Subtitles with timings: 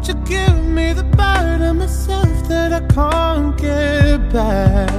[0.00, 4.90] Won't you give me the part of myself that I can't get back?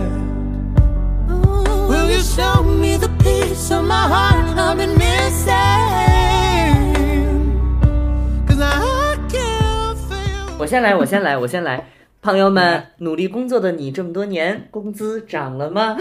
[1.89, 5.55] Will you show me the piece of my heart I've been missing?
[8.47, 11.83] Cause I can't feel 我先来，我先来，我先来。
[12.22, 15.96] 朋友们，努力工作的你这么多年，工资涨了吗？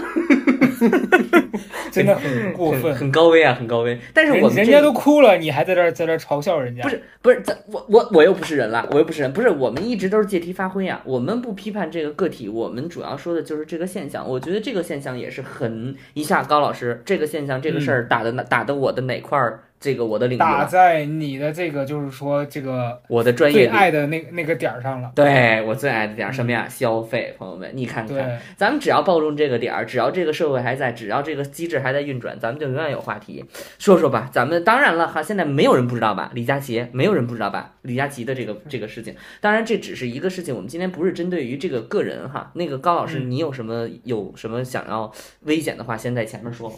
[1.90, 2.94] 真的很过分。
[2.94, 3.98] 很高危啊，很高危。
[4.14, 6.84] 但是我们人人家都哭了，你还在这儿在这儿嘲笑人家？
[6.84, 14.24] 不是不是，咱我我我又不是人了，我又不是人，不是我们一直都是借题发挥啊，我们不批判这个个体，我们主要说的就是这个现象。
[14.28, 23.66] 我觉得这个现象也是很一下，高老师这个现象这个事儿打的哪、打的我的哪块儿，这个我的领域，打在你的这个就是说这个我的专业。
[23.66, 25.10] 最爱的那那个点儿上了。
[25.14, 26.68] 对我最爱的点儿什么呀？
[26.68, 33.44] 消费，朋友们，你看看，咱们只要抱中这个点儿，只要这个社会还在，只要这个机制还在运转，咱们就永远有话题
[33.78, 34.30] 说说吧。
[34.32, 36.30] 咱们当然了哈，现在没有人不知道吧？
[36.32, 37.72] 李佳琦，没有人不知道吧？
[37.82, 40.54] 李佳琦的这个这个事情，当然这只是一个事情。
[40.54, 42.52] 我们今天不是针对于这个个人哈。
[42.54, 46.72] 那个高老师，嗯你有什么有什么想要危险的话，先在前面说。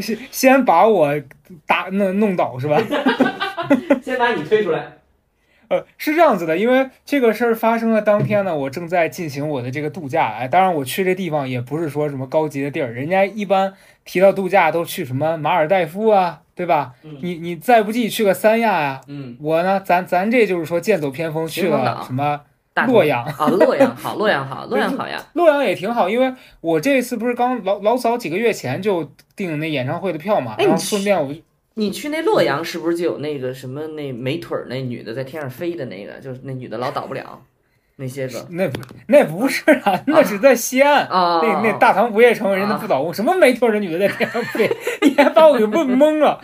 [0.00, 1.14] 先 先把我
[1.66, 2.80] 打那弄倒是吧？
[4.02, 4.92] 先把你推出来。
[5.68, 10.28] 呃，是这样子的，因为这个事儿发生的当天呢，我正在进行我的这个度假。
[10.28, 16.92] 哎，当然我去这地方也不是说什么高级的地儿，人家一般提到度假都去什么马尔代夫啊，对吧？
[17.02, 25.20] 嗯你你再不济去个三亚呀、嗯，我呢，咱咱这就是说剑走偏锋去了什么大洛阳，啊，洛阳好，洛阳好， 洛阳好呀。
[25.32, 31.40] 洛阳也挺好，因为我这次不是刚老老早几个月前就订那演唱会的票嘛，然后顺便我就
[31.78, 37.42] 你去那洛阳是不是就有那个什么那没腿儿那女的在天上飞的那个，就是那女的老倒不了，
[37.96, 38.66] 那些个那
[39.08, 41.06] 那不是啊，那是在西安。
[41.06, 44.70] 啊，那那大唐不夜城人家不倒翁，什么没腿儿的女的在天上飞，
[45.02, 46.40] 你还把我给问懵了。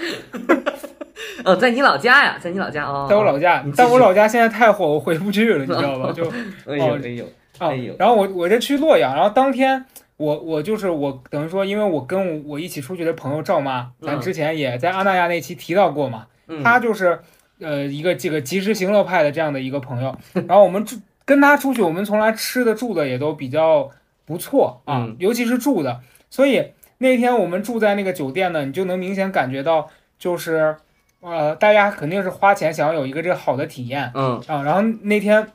[1.45, 6.13] 哦，在你老家呀，在你老家哦，在我老家你，继续但我老家现在太火，我回不去了，你知道吧？
[6.13, 6.25] 就
[6.67, 7.25] 哎呦哦哎呦，
[7.59, 9.85] 啊哎呦，然后我我这去洛阳，然后当天
[10.23, 17.19] 我我就是我等于说，因为我跟我一起出去的朋友赵妈，咱嗯之前也在阿那亚那期提到过嘛，嗯他就是
[17.61, 20.17] 呃一个这个及时行乐派的这样的一个朋友，
[20.47, 23.91] 然后我们住跟她出去，我们从来吃的住的也都比较
[24.25, 26.01] 不错啊，嗯尤其是住的，
[26.31, 30.77] 所以那天我们住在那个酒店呢，你就能明显感觉到就是。
[31.25, 34.61] 呃，大家肯定是花钱想要有一个这个好的体验嗯，啊。
[34.65, 35.47] 然后那天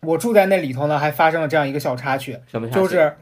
[0.00, 3.14] 我住在那里头呢，还发生了这样一个小插曲，什么就是，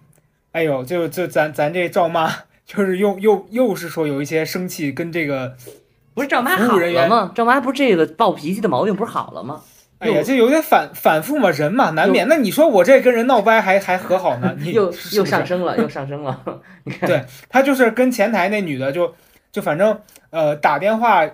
[0.53, 2.31] 哎呦，就就咱咱这赵妈，
[2.65, 5.55] 就是又又又是说有一些生气，跟这个，
[6.15, 7.33] 不是赵妈好了吗？
[7.35, 9.61] 赵妈不是这个暴脾气的毛病不是好了吗？
[9.99, 12.29] 哎呀，又这有点反反复嘛，人嘛难免。
[12.29, 14.55] 那你说我这跟人闹掰还还和好呢？
[14.61, 16.41] 你又又上升了，又上升了。
[16.85, 19.13] 你 看，对他就是跟前台那女的就
[19.51, 19.99] 就反正
[20.31, 21.29] 呃打电话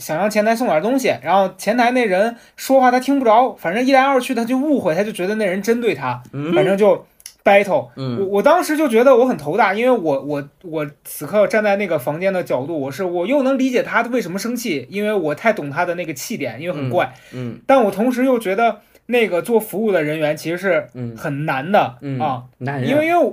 [0.00, 7.06] 想让前台送点东西，然后前台那人说话他听不着，反正一来二去他就误会，他就觉得那人针对他，嗯反正就
[7.48, 7.74] battle。
[7.74, 8.28] 我嗯。
[8.28, 17.58] 我当时就觉得我很头大，因为我我我此刻站在那个房间的角度，我是我又能理解他为什么生气，因为我太懂他的那个气点，因为很怪，嗯。
[17.66, 21.16] 但我同时又觉得那个做服务的人员其实是嗯。
[21.16, 22.86] 很难的、嗯啊，难。
[22.86, 23.32] 因为因为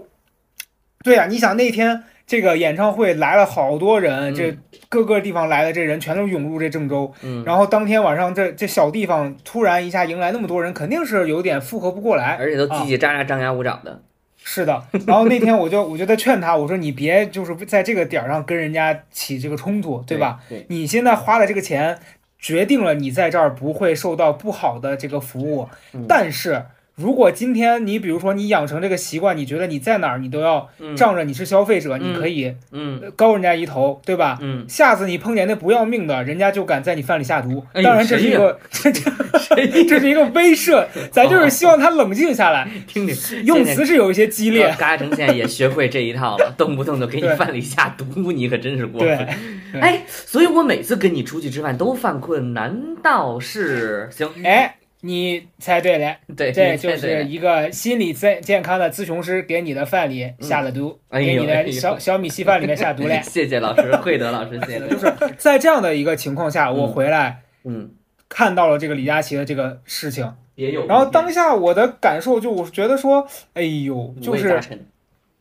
[1.04, 4.36] 对呀、你想那天这个演唱会来了好多人，嗯。
[4.36, 4.58] 这
[5.04, 14.02] 各个地方来的这人全都涌入这郑州，嗯，然后当天晚上这这小地方突然一下迎来那么多人，肯定是有点负荷不过来，而且都啊叽叽喳喳、张牙舞爪的。
[14.48, 20.40] 是的，然后那天我就我就在劝他，我说你别就是在这个点儿上跟人家起这个冲突，对吧？？
[20.48, 21.98] 对，你现在花的这个钱，
[22.38, 25.68] 决定了你在这儿不会受到不好的这个服务。
[25.94, 26.64] 嗯但是
[26.96, 34.38] 如果今天你比如说你养成这个习惯，你觉得你在哪儿你都要嗯仗着你是消费者，嗯你可以嗯高人家一头，对吧？
[34.42, 37.66] 嗯，下次你碰见那不要命的，人家就敢在你饭里下毒。
[37.74, 39.02] 哎当然，这是一个这这
[39.90, 44.74] 这是一个威慑，咱就是希望他冷静下来， 听听用词是有一些激烈。
[44.78, 49.28] 嘎成现在也学会这一套了， 动不动就给你饭里下毒，你可真是过分。，
[49.74, 54.30] 对哎，所以我每次跟你出去吃饭都犯困，难道是行？
[54.46, 56.16] 哎，你猜对了。
[56.36, 63.22] 对，这就是一个心理健健康的咨询师给你的饭里下了毒，哎给你的哎小小米稀饭里面下毒了。
[63.22, 64.88] 谢谢老师，惠德老师， 谢谢。
[64.88, 67.92] 就是在这样的一个情况下，我嗯回来嗯，
[68.28, 70.88] 看到了这个李佳琦的这个事情，也有。
[70.88, 74.60] 然后当下我的感受就我觉得说，哎呦，就是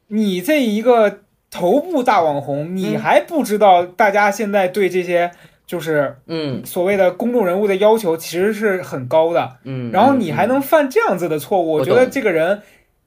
[0.08, 1.20] 你这一个
[1.50, 5.30] 头部大网红，你嗯还不知道大家现在对这些
[5.66, 6.64] 就是嗯。
[6.64, 12.62] 所谓的公众人物的要求其实是很高的，嗯，然后你还嗯能犯这样子的错误，我我觉得这个人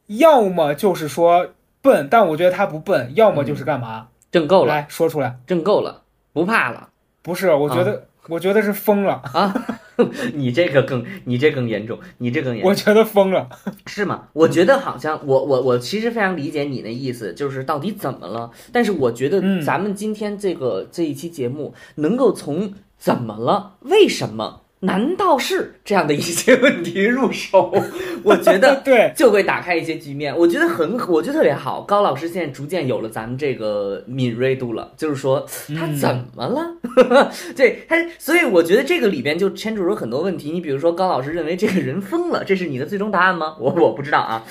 [0.08, 1.48] 要么就是说
[1.82, 4.08] 笨，但我觉得他不笨，要么就是干嘛？
[4.32, 6.02] 挣够了，来说出来，挣够了，
[6.34, 6.90] 不怕了。
[7.22, 9.54] 不是，我觉得我觉得是疯了啊，
[10.34, 12.76] 你这个更，你这更严重，你这更严重我。
[12.76, 13.50] 觉得疯了。
[13.88, 14.28] 是吗？
[14.34, 18.52] 我觉得好像我我我其实非常理解你的意思，就是到底怎么了？
[18.72, 27.74] 但是我觉得嗯咱们今天这个、这一期节目能够从怎么了、为什么、难道是这样的一些问题入手，
[28.24, 30.38] 我觉得对，就会打开一些局面。
[30.38, 31.82] 我觉得很，我觉得特别好。
[31.82, 35.44] 高老师现在逐渐有了咱们这个敏锐度了，就是说
[35.80, 36.78] 他怎么了？
[37.58, 40.52] 对他，所以我觉得这个里边就牵扯出很多问题。
[40.52, 43.56] 你比如说，高老师认为这个人疯了，这是你的最终答案吗？
[43.60, 44.44] 我我不知道啊。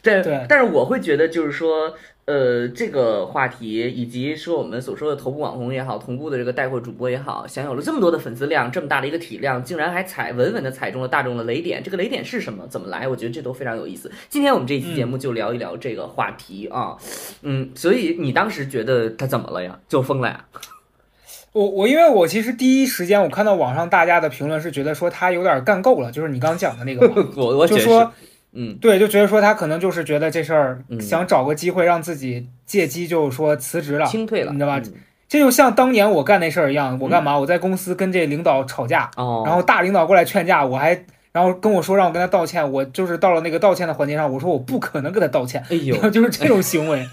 [0.00, 1.92] 这对但是我会觉得就是说。
[2.26, 11.82] 呃，这个话题以及说我们所说的头部网红也好，同步的这个带货主播也好，享有了这么多的粉丝量，这么大的一个体量，竟然还踩稳稳的踩中了大众的雷点。
[11.82, 12.66] 这个雷点是什么？
[12.66, 13.06] 怎么来？
[13.06, 14.10] 我觉得这都非常有意思。
[14.30, 16.96] 今天我们这一期节目就聊一聊这个话题啊，
[17.42, 19.78] 嗯，所以你当时觉得他怎么了呀？
[19.86, 20.46] 就疯了呀？
[21.52, 28.12] 我我因为我其实第一时间我看到网上大家的评论是觉得说他有点干够了，就是你刚讲的那个嘛， 我我就说
[28.54, 34.92] 嗯对，就觉得说他可能就是觉得这事儿嗯想找个机会让自己借机就说辞职了，清退了，你知道吧嗯
[35.26, 37.36] 这就像当年我干那事儿一样，我干嘛？
[37.38, 47.04] 我在公司跟这领导吵架，哦，然后大领导过来劝架，我还然后跟我说让我跟他道歉，我就是到了那个道歉的环节上，我说我不可能跟他道歉，哎呦 就是这种行为。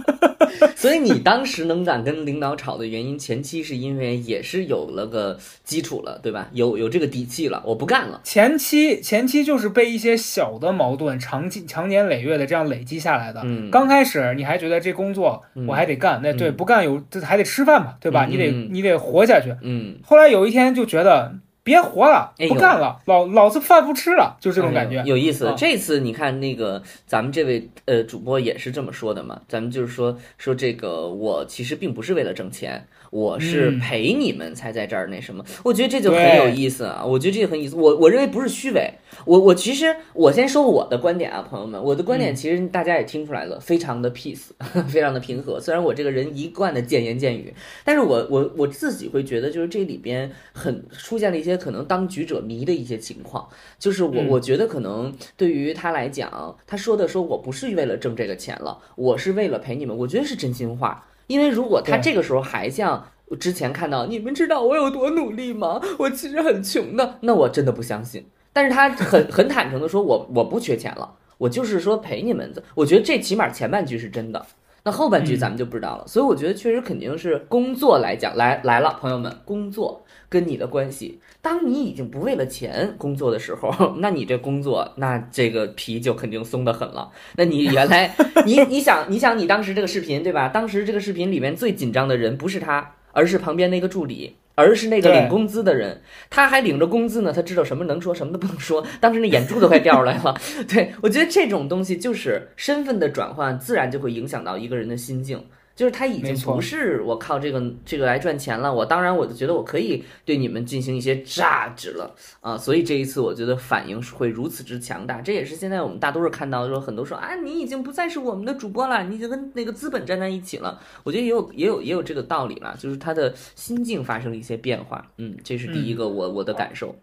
[0.76, 6.48] 所以你当时能敢跟领导吵的原因，前期是因为也是有了个基础了，对吧？
[6.52, 8.20] 有有这个底气了，我不干了。
[8.24, 13.40] 前期前期就是被一些小的矛盾长期长年累月的这样累积下来的。
[13.44, 18.26] 嗯刚开始你还觉得这工作嗯我还得干，那对嗯不干有这还得吃饭嘛，对吧？
[18.26, 19.54] 嗯你得嗯你得活下去。
[19.62, 21.34] 嗯，后来有一天就觉得
[21.66, 25.04] 别活了不干了，老老子饭不吃了，就这种感觉哎。
[25.04, 25.54] 有意思啊。
[25.58, 35.44] 这次你看那个咱们这位呃主播也是这么说的嘛，咱们就是说说这个我其实并不是为了挣钱，我是嗯陪你们才在这儿那什么。
[35.64, 37.76] 我觉得这就很有意思啊，我觉得这个很有意思。
[37.76, 38.92] 我我认为不是虚伪，
[39.24, 44.48] 我我其实我先说我的观点啊，朋友们，我的观点嗯其实大家也听出来了，非常的 peace，
[44.88, 45.60] 非常的平和。
[45.60, 47.52] 虽然我这个人一贯的贱言贱语，
[47.84, 53.48] 但是我我我自己会觉得，就是这里边很出现了一些可能当局者迷的一些情况，
[53.78, 63.08] 就是我嗯我觉得可能对于他来讲，他说的说我不是为了挣这个钱了，我是为了陪你们，我觉得是真心话，因为如果他这个时候还像。
[63.40, 65.82] 之前看到你们知道我有多努力吗？
[65.98, 68.24] 我其实很穷的，那我真的不相信。
[68.52, 72.62] 但是他很 很坦诚的说，我我不缺钱了，我就是说陪你们的。
[72.76, 74.46] 我觉得这起码前半句是真的，
[74.84, 76.06] 那后半句嗯咱们就不知道了。
[76.06, 87.10] 所以我觉得确实肯定是工作来讲，来来了，朋友们，工作跟你的关系，当你已经不为了钱工作的时候， 那你这工作，那这个皮就肯定松得很了。
[87.36, 88.14] 那你原来
[88.44, 90.48] 你你想你想你当时这个视频对吧？
[90.48, 94.36] 当时这个视频里面最紧张的人不是他，而是旁边那个助理。
[94.58, 96.00] 而是那个领工资的人，
[96.30, 98.82] 他还领着工资呢，他知道什么能说，什么都不能说。
[99.02, 100.34] 当时那眼珠都快掉出来了。
[100.66, 105.44] 对我觉得这种东西就是身份的转换，自然就会影响到一个人的心境。
[105.76, 126.96] 就是他已经不是我靠这个这个来赚钱了，我当然我就觉得我可以对你们进行一些榨汁了啊，所以这一次我觉得反应是会如此之强大，这也是现在我们大多数看到说很多说啊你已经不再是我们的主播了，你已经跟那个资本站在一起了，我觉得也有也有也有这个道理了，就是他的心境发生了一些变化，嗯，这是第一个我我的感受，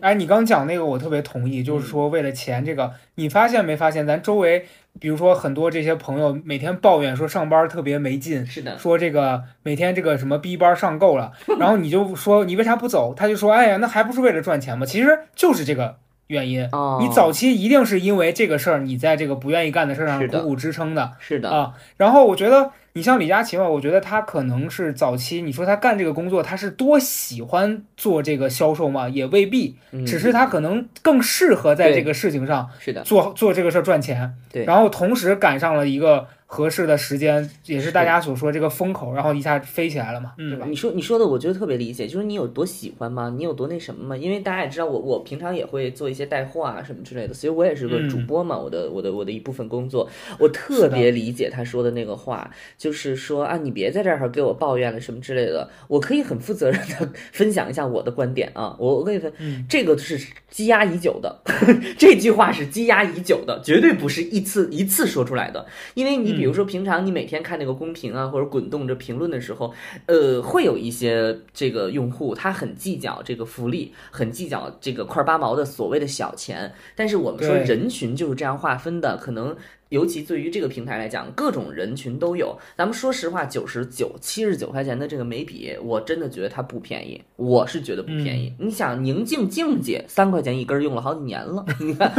[0.00, 4.66] 哎，你刚讲那个我特别同意，就是说为了钱这个，你发现没发现咱周围，
[5.00, 13.14] 比如说很多这些朋友每天抱怨说上班特别没劲，是的，说这个每天这个什么逼班上够了， 然后你就说你为啥不走？
[13.14, 14.86] 他就说哎呀，那还不是为了赚钱吗？
[14.86, 15.96] 其实就是这个
[16.32, 16.68] 原因。
[16.72, 21.74] 哦，你早期一定是因为这个事儿，你在这个不愿意干的事儿上苦苦支撑的是的，啊。
[21.96, 34.34] 然后我觉得你像李佳琦嘛，我觉得他可能是早期你说他干这个工作，他是多喜欢做这个销售嘛，也未必，嗯只是他可能更适合在这个事情上是的，做做这个事儿赚钱。
[34.50, 40.66] 对然后同时赶上了一个合适的时间，也是是大家所说这个风口，然后一下飞起来了嘛，对吧？
[40.68, 43.32] 你说你说的，我觉得特别理解，就是你有多喜欢吗？
[43.34, 44.14] 你有多那什么吗？
[44.14, 50.06] 因为大家也知道我，我平常也会做一些带货啊什么之类的，所以我也是个嗯主播嘛，我的我的我的一部分工作，
[50.38, 61.40] 我特别理解他说的那个话，就是说啊，你别在这儿给我抱怨了什么之类的，我可以很负责任的分享一下我的观点啊， 我我跟你说，嗯这个是积压已久的，
[61.96, 65.64] 这句话是积压已久的，绝对不是一次一次说出来的。
[65.94, 69.72] 因为你比如说平常你每天看那个公屏啊，或者滚动着评论的时候，
[70.06, 76.72] 呃，会有一些这个用户他很计较这个福利，很计较这个块八毛的所谓的小钱。
[76.96, 79.56] 但是我们说人群就是这样划分的，可能。
[79.92, 82.58] 尤其对于这个平台来讲，各种人群都有。
[82.78, 88.50] 咱们说实话，九十九、七十九块钱的这个眉笔，我真的觉得它不便宜，我是觉得不便宜。
[88.58, 91.62] 你想，宁静静姐三块钱一根儿，用了好几年了。
[91.78, 92.10] 你看，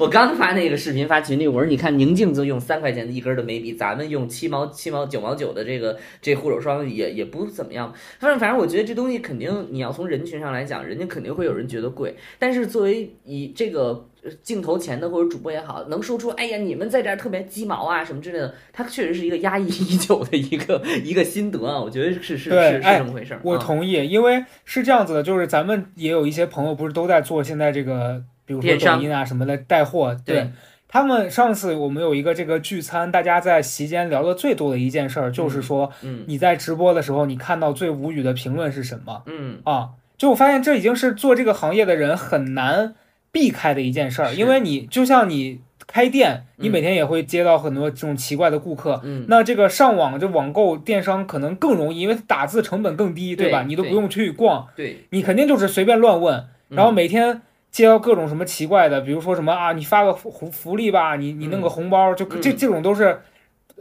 [0.00, 7.92] 我刚发那个视频发群里，我说你看宁静就用三块钱的一根儿的眉笔，咱们用七毛、七毛、九毛九的这个这护手霜也也不怎么样。
[8.18, 12.16] 反正反正，我觉得这东西肯定你要从人群上来讲，人家肯定会有人觉得贵。
[12.38, 21.80] 但是作为以这个呃镜头前的或者主播也好，能说出哎呀你们在这儿特别鸡毛啊什么之类的，他确实是一个压抑已久的一个一个心得啊。
[21.80, 23.40] 我觉得是是是是哎这么回事儿。
[23.42, 30.50] 我啊同意，因为是这样子的，就是咱们也有一些朋友不是都在做现在这个，比如说抖音啊什么的带货，对
[30.88, 39.90] 他们上次我们有一个这个聚餐，大家在席间聊的最多的一件事儿，就是说嗯你在直播的时候，你看到最无语的评论是什么嗯啊？
[40.16, 42.94] 就我发现这已经是做这个行业的人很难
[43.34, 46.70] 避开的一件事儿，因为你就像你开店，你嗯。
[46.70, 49.26] 每天也会接到很多这种奇怪的顾客，嗯。
[49.28, 53.64] 那这个上网这网购电商可能更容易，因为打字成本更低，对吧？
[53.64, 56.38] 你都不用去逛，对，你肯定就是随便乱问，
[56.70, 62.56] 嗯然后每天接到各种什么奇怪的，比如说什么啊，你发个福福福利吧，你你弄个红包，就这嗯。
[62.56, 63.20] 这种都是。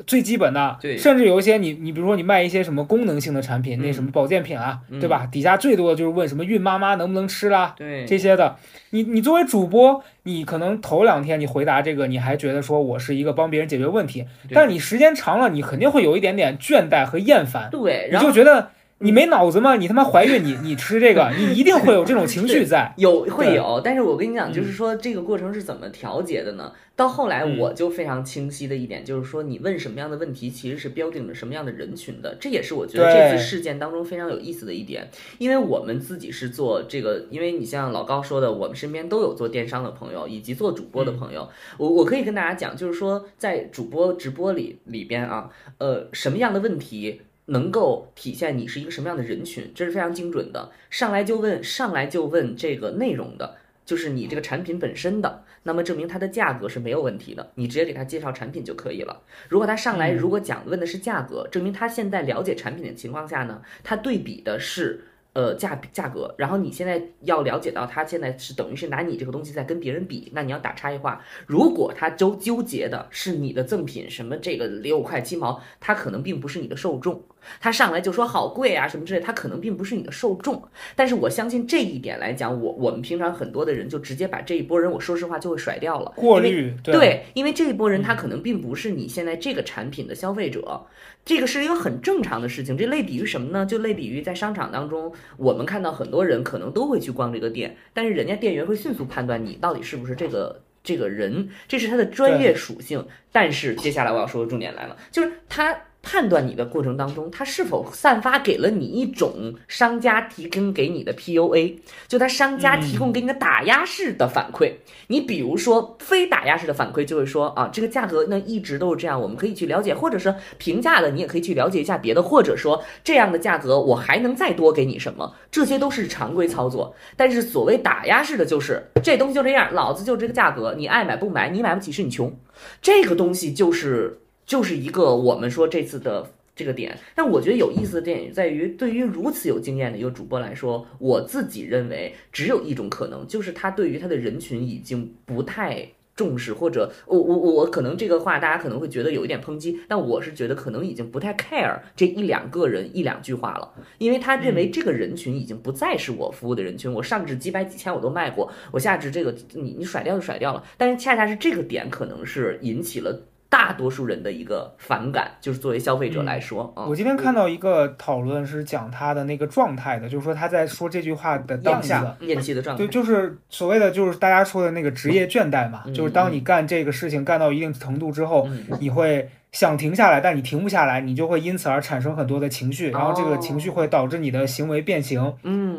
[0.07, 0.97] 最基本的，对。
[0.97, 4.99] 甚至有一些你你比如说你卖一些什么功能性的产品，那嗯什么保健品啊，嗯。
[4.99, 5.27] 对吧？
[5.31, 8.05] 底下最多的就是问什么孕妈妈能不能吃啦，对。
[8.05, 8.55] 这些的。
[8.91, 18.69] 你你作为主播，你可能头两天你回答这个，你还觉得说我是一个帮别人解决问题，但你时间长了，你肯定会有一点点倦怠和厌烦，对，你然后就觉得
[18.99, 19.75] 你没脑子吗？
[19.75, 22.93] 你他妈怀孕你你吃这个，你一定会有这种情绪在。
[22.97, 26.71] 有会有，但是我跟你讲，嗯就是说这个过程是怎么调节的呢？
[26.95, 32.37] 到后来嗯我就非常清晰的一点，就是说你问什么样的问题，其实是标定着什么样的人群的。
[32.39, 35.09] 这也是我觉得这次事件当中非常有意思的一点，
[35.39, 41.49] 因为我们自己是做这个，因为你像老高说的，我们身边都有做电商的朋友，以及做主播的朋友。
[41.77, 50.71] 我我可以跟大家讲，就是说在主播直播里里边啊，呃，什么样的问题能够体现你是一个什么样的人群，这是非常精准的。
[50.89, 59.21] 上来就问，上来就问这个内容的，就是你这个产品本身的，那么证明它的价格是没有问题的，你直接给他介绍产品就可以了。
[59.49, 65.05] 如果他上来嗯如果讲问的是价格，证明他现在了解产品的情况下呢，他对比的是。
[65.35, 71.23] 呃，价价格，然后你现在要了解到，他现在是等于是拿你这个东西在跟别人比，那你要打差异化。
[71.47, 77.23] 如果他纠纠结的是你的赠品什么这个六块七毛，他可能并不是你的受众，
[77.59, 80.61] 他上来就说好贵啊什么之类，他可能并不是你的受众。
[80.95, 90.85] 但是我相信这一点来讲，我我们平常很多的人就直接把这一波人，我说实话就会甩掉了，过滤，对对，因为这一波人他可能并不是你现在这个产品的消费者，
[91.25, 92.77] 这个是一个很正常的事情。
[92.77, 93.65] 这类比于什么呢？
[93.65, 100.61] 就类比于在商场当中，我们看到很多人可能都会去逛这个店，但是人家店员会迅速判断你到底是不是这个。
[100.85, 103.07] 这个人，这是他的专业属性。
[103.31, 114.73] 但是接下来我要说的重点来了，就是他判断你的过程当中，他是否散发给了你一种商家提供给你的 PUA，就他商家提供给你的打压式的反馈。
[115.07, 126.93] 你比如说非打压式的反馈，就会说啊，这个价格呢一直都是这样，我们可以去了解，或者是平价的，你也可以去了解一下别的，或者说这样的价格我还能再多给你什么，这些都是常规操作。
[127.15, 132.37] 但是所谓打压式的就是这东西就这样，老子就这个价格，你爱买不买，你买不起是你穷，
[132.81, 136.31] 这个东西就是就是一个我们说这次的。
[136.55, 145.83] 这个点，但我觉得有意思的点在于，对于如此有经验的一个主播来说，我自己认为只有一种可能，就是他对于他的人群已经不太
[146.15, 163.23] 重视，或者我我我可能这个话大家可能会觉得有一点抨击，但我是觉得可能已经不太 care 这一两个人一两句话了，因为他认为这个人群已经不再是我服务的人群，我上至几百几千我都卖过，我下至这个你你甩掉就甩掉了，但是恰恰是这个点可能是引起了。
[163.53, 172.83] 大多数人的一个反感，就是作为消费者来说，啊我今天看到一个讨论是讲他的那个状态的，就是说他在说这句话的当下，厌气的状态。
[172.83, 175.93] 对，，就是所谓的就是大家说的那个职业倦怠嘛，嗯。
[175.93, 178.65] 就是当你干这个事情干到一定程度之后，嗯。
[178.79, 185.31] 你会想停下来，但你停不下来，你就会因此而产生很多的情绪，然后这个情绪会导致你的行为变形。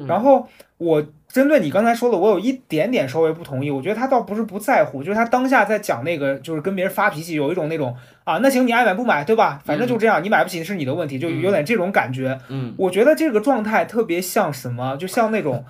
[0.05, 0.47] 嗯，然后
[0.79, 3.71] 我针对你刚才说的，我有一点点稍微不同意。
[3.71, 7.95] 我觉得他倒不是不在乎，就是他当下在讲那个，就是跟别人发脾气，有一种那种
[8.25, 9.61] 啊，那行你爱买不买，对吧？
[9.65, 12.39] 反正就这样，你买不起是你的问题，就有点这种感觉。
[12.49, 15.65] 嗯，我觉得这个状态特别像什么，就像那种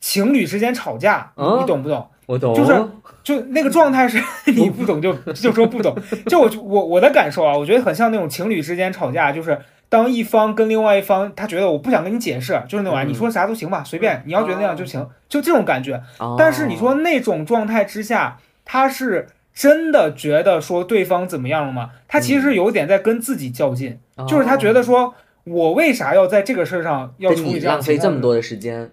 [0.00, 2.06] 情侣之间吵架，嗯你懂不懂？
[2.26, 2.84] 我懂，就是
[3.22, 9.56] 就那个状态是你不懂就就说不懂，就我我我的感受啊，我觉得很像那种情侣之间吵架，就是
[9.88, 13.08] 当一方跟另外一方他觉得我不想跟你解释，就是那种啊嗯。
[13.08, 16.02] 你说啥都行吧，随便，你要觉得那样就行，就这种感觉。
[16.18, 16.36] 哦。
[16.38, 21.90] 但是你说那种状态之下，他是真的觉得说对方怎么样了吗？
[22.08, 25.14] 他其实有点在跟自己较劲，哦就是他觉得说，
[25.44, 28.90] 我为啥要在这个事儿上要你处理这样浪费这么多的时间，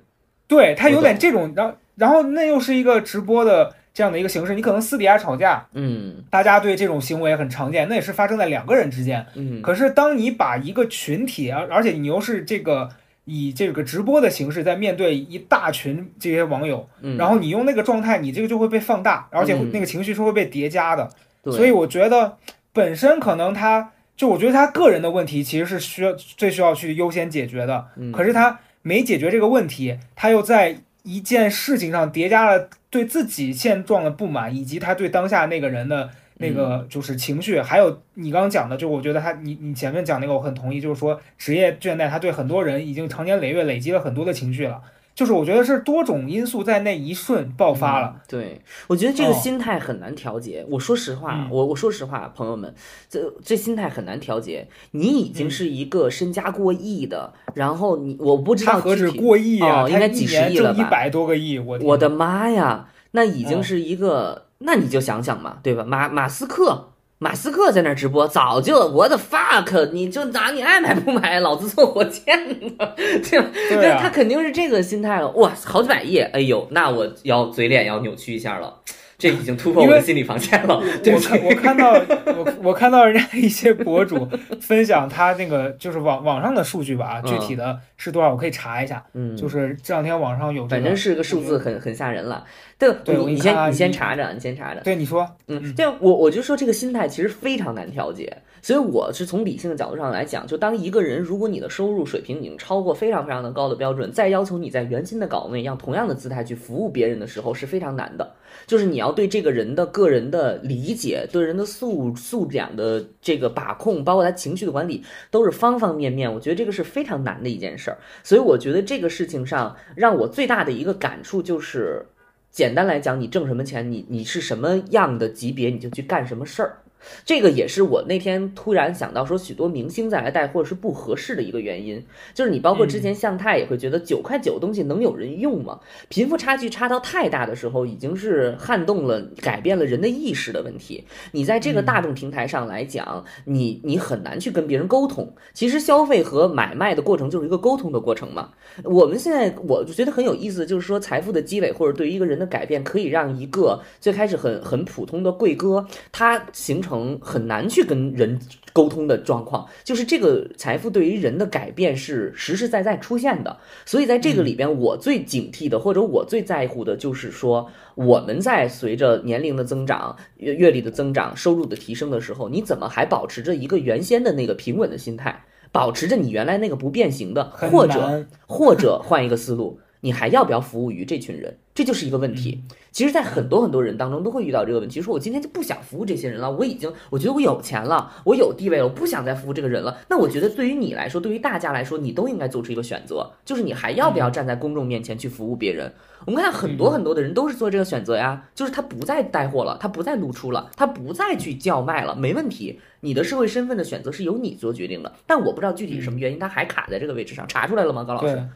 [0.47, 6.23] 对他有点这种，然后然后那又是一个直播的这样的一个形式，你可能私底下吵架，嗯。
[6.31, 9.23] 大家对这种行为很常见，那也是发生在两个人之间。
[9.35, 12.89] 嗯，可是当你把一个群体，而而且你又是这个
[13.25, 17.17] 以这个直播的形式在面对一大群这些网友，嗯。
[17.17, 19.69] 然后你用那个状态，你这个就会被放大，而且嗯。
[19.71, 21.07] 那个情绪是会被叠加的。
[21.43, 21.53] 对。
[21.53, 22.37] 所以我觉得
[22.73, 28.11] 本身可能他就我觉得他个人的问题其实是需要最需要去优先解决的，嗯。
[28.11, 36.53] 可是他没解决这个问题，他又在一件事情上叠加了对自己现状的不满，以及他对当下那个人的那嗯。
[36.55, 44.81] 个就是情绪，还有你刚刚讲的，就我觉得他你你前面讲那个我很同意，就是说职业倦怠，他对很多人已经长年累月累积了很多的情绪了，
[45.15, 48.15] 就是我觉得是多种因素在那一瞬爆发了。
[48.15, 50.65] 嗯对，我觉得这个哦心态很难调节。
[50.69, 52.73] 我说实话，嗯我我说实话，朋友们，
[53.09, 54.67] 这这心态很难调节。
[54.91, 59.83] 你已经嗯是一个身家过亿的，然后你我不知道他何止过亿啊？
[59.83, 65.83] 哦应该几十亿了吧挣一百多个亿，我我的妈呀，那已经嗯是一个，那你就想想嘛，对吧？
[65.83, 66.92] 马马斯克，
[67.23, 73.47] 马斯克在那儿直播，早就我的 fuck，你就拿你爱买不买，老子坐火箭呢，对吧？
[73.69, 75.29] 对啊他肯定是这个心态了。
[75.29, 78.75] 哇，好几百亿，哎呦，那我要嘴脸要扭曲一下了，
[79.23, 80.83] 这已经突破我的心理防线了。
[81.01, 84.27] 对我看我看到我我看到人家一些博主
[84.59, 89.01] 分享他那个就是网网上的数据吧，嗯具体的是多少我可以查一下。
[89.13, 92.43] 嗯，就是这两天网上有这个，反正是个数字很很吓人了。
[92.77, 92.93] 对，
[93.25, 94.81] 你先你先查着，你先查着。
[94.81, 108.33] 对你说，嗯，对我我就说这个心态其实非常难调节，所以我是从理性的角度上来讲，就当一个人如果你的收入水平已经超过非常非常的高的标准，再要求你在原先的岗位让同样的姿态去服务别人的时候是非常难的。
[108.65, 116.33] 就是你要对这个人的个人的理解，对人的素素养的这个把控，包括他情绪的管理，都是方方面面。
[116.33, 117.97] 我觉得这个是非常难的一件事儿。
[118.23, 122.05] 所以我觉得这个事情上让我最大的一个感触就是，
[122.51, 126.77] 简单来讲，你挣什么钱，你你是什么样的级别，你就去干什么事儿。
[127.25, 135.79] 这个也是我那天突然想到说，许多明星再来带货是不合适的一个原因，就是你包括之前向太也会觉得九块九的东西能有人用吗？
[136.09, 141.05] 贫富差距差到太大的时候，已经是撼动了、改变了人的意识的问题。
[141.31, 145.33] 你在这个大众平台上来讲，你你很难去跟别人沟通。
[145.53, 148.51] 其实消费和买卖的过程就是一个沟通的过程嘛。
[148.83, 158.39] 我们现在我就觉得很有意思，就是说财富的积累或者对于一个人的改变，可以让一个最开始很很普通的贵哥，他形成很难去跟人
[158.73, 163.55] 沟通的状况，就是这个财富对于人的改变是实实在在出现的。
[163.85, 175.43] 所以在这个里边，我最警惕的或者我最在乎的就是说，我们在随着年龄的增长、阅阅历的增长、收入的提升的时候，你怎么还保持着一个原先的那个平稳的心态？
[175.71, 181.57] 保持着你原来那个不变形的，或者或者换一个思路，你还要不要服务于这群人？
[181.73, 182.61] 这就是一个问题。
[182.91, 189.97] 其实，在很多很多人当中都会遇到这个问题，说我今天就不想服务这些人了，我已经我觉得我有钱了，我有地位了，我不想再服务这个人了。
[190.09, 195.91] 那我觉得对于你来说，对于大家来说，你都应该做出一个选择，就是你还要不要站在公众面前去服务别人？
[196.25, 202.79] 我们看很多很多的人都是做这个选择呀，就是他不再带货了，他不再露出了，他不再去叫卖了，没问题。
[203.03, 208.05] 你的社会身份的选择是由你做决定的，但我不知道具体是什么原因，他还卡在这个位置上，查出来了吗？
[208.05, 208.47] 高老对师？，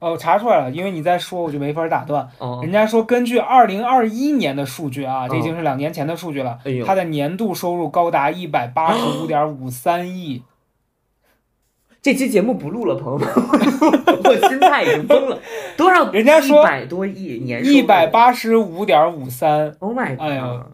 [0.00, 2.28] 哦，查出来了，因为你在说我就没法打断。
[2.38, 10.42] 哦人，家说根据二零二一年的数据啊，这已哦经是两年前的数据了，哎呦它的年度收入高达一百八十五点五三亿。
[12.02, 13.28] 这期节目不录了，朋友们，
[14.24, 15.38] 我心态已经崩了。
[15.76, 16.10] 多少？
[16.10, 20.66] 人家说一百多亿年一百八十五点五三，，Oh my god！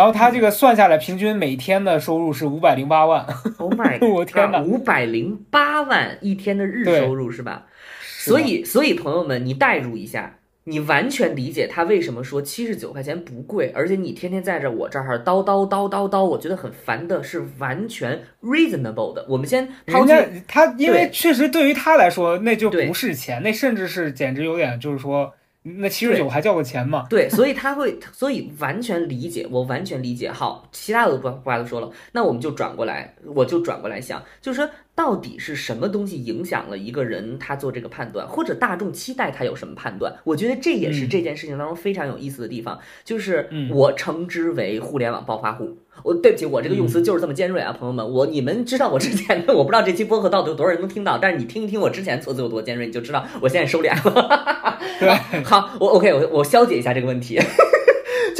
[0.00, 3.22] 然后他这个算下来，平均每天的收入是五百零八万。
[3.58, 4.08] Oh my god！
[4.08, 7.66] 我天哪五百零八万一天的日收入是吧？
[8.02, 19.26] 所以，所以朋友们，你代入一下，你完全理解他为什么说七十九块钱不贵，而且你天天在这我这儿叨叨叨叨叨，我觉得很烦的，是完全 reasonable 的。
[19.28, 27.06] 我们先抛人弃家他因为确实对于他来说，那就不是钱，那甚至是简直有点就是说，那七十九还叫个钱吗？
[27.10, 30.30] 对，所以他会，所以完全理解，我完全理解。
[30.32, 34.70] 好，其他的不不都说了，那我们就转过来，我就转过来想，就是说
[35.00, 40.14] 到底是什么东西影响了一个人他做这个判断，或者大众期待他有什么判断？
[40.24, 45.78] 我觉得这也是嗯这件事情当中非常有意思的地方，就是嗯我称之为互联网暴发户。
[46.02, 54.78] 我对不起，我这个用嗯词就是这么尖锐啊，朋友们，我你们知道我之前的， 我不知道这期播客到底有多少人能听到，但是你听一听我之前措辞有多尖锐，你就知道我现在收敛了。
[55.00, 57.40] 对，好，我 OK，我我消解一下这个问题，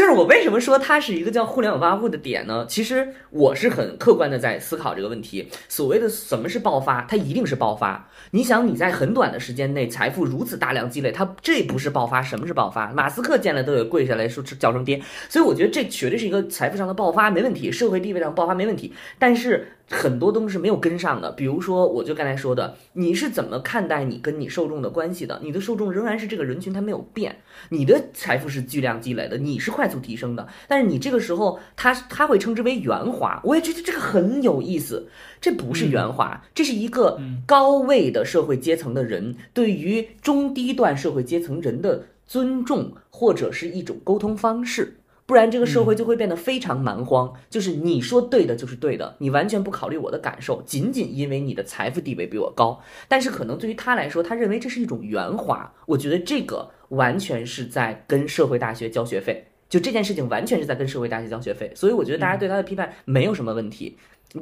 [0.00, 2.64] 就是我为什么说它是一个叫互联网发布的点呢？
[2.66, 5.46] 其实我是很客观的在思考这个问题。
[5.68, 8.08] 所谓的什么是爆发，它一定是爆发。
[8.30, 12.90] 你想你在很短的时间内财富如此大量积累，它这不是爆发，什么是爆发？
[12.92, 15.02] 马斯克见了都得跪下来说叫声爹。
[15.28, 18.94] 所以我觉得这绝对是一个财富上的爆发，没问题；社会地位上爆发没问题。
[19.18, 25.40] 但是很多东西是没有跟上的，比如说我就刚才说的，你是怎么看待你跟你受众的关系的？
[25.42, 27.36] 你的受众仍然是这个人群，他没有变。
[27.70, 35.08] 你的财富是巨量积累的，你是快速提升的，但是你这个时候，他他会称之为圆滑，我也觉得这个很有意思。
[35.40, 44.99] 这不是圆滑，这是一个高位的社会阶层的人对于中低段社会阶层人的尊重，或者是一种沟通方式。
[45.30, 52.82] 不然这个社会就会变得非常蛮荒，就是你说对的就是对的，你完全不考虑我的感受，仅仅因为你的财富地位比我高。
[53.06, 55.72] 但是可能对于他来说，他认为这是一种圆滑。
[55.86, 61.70] 我觉得这个完全是在跟社会大学交学费，就这件事情完全是在跟社会大学交学费。
[61.76, 63.98] 所以我觉得大家对他的批判没有什么问题。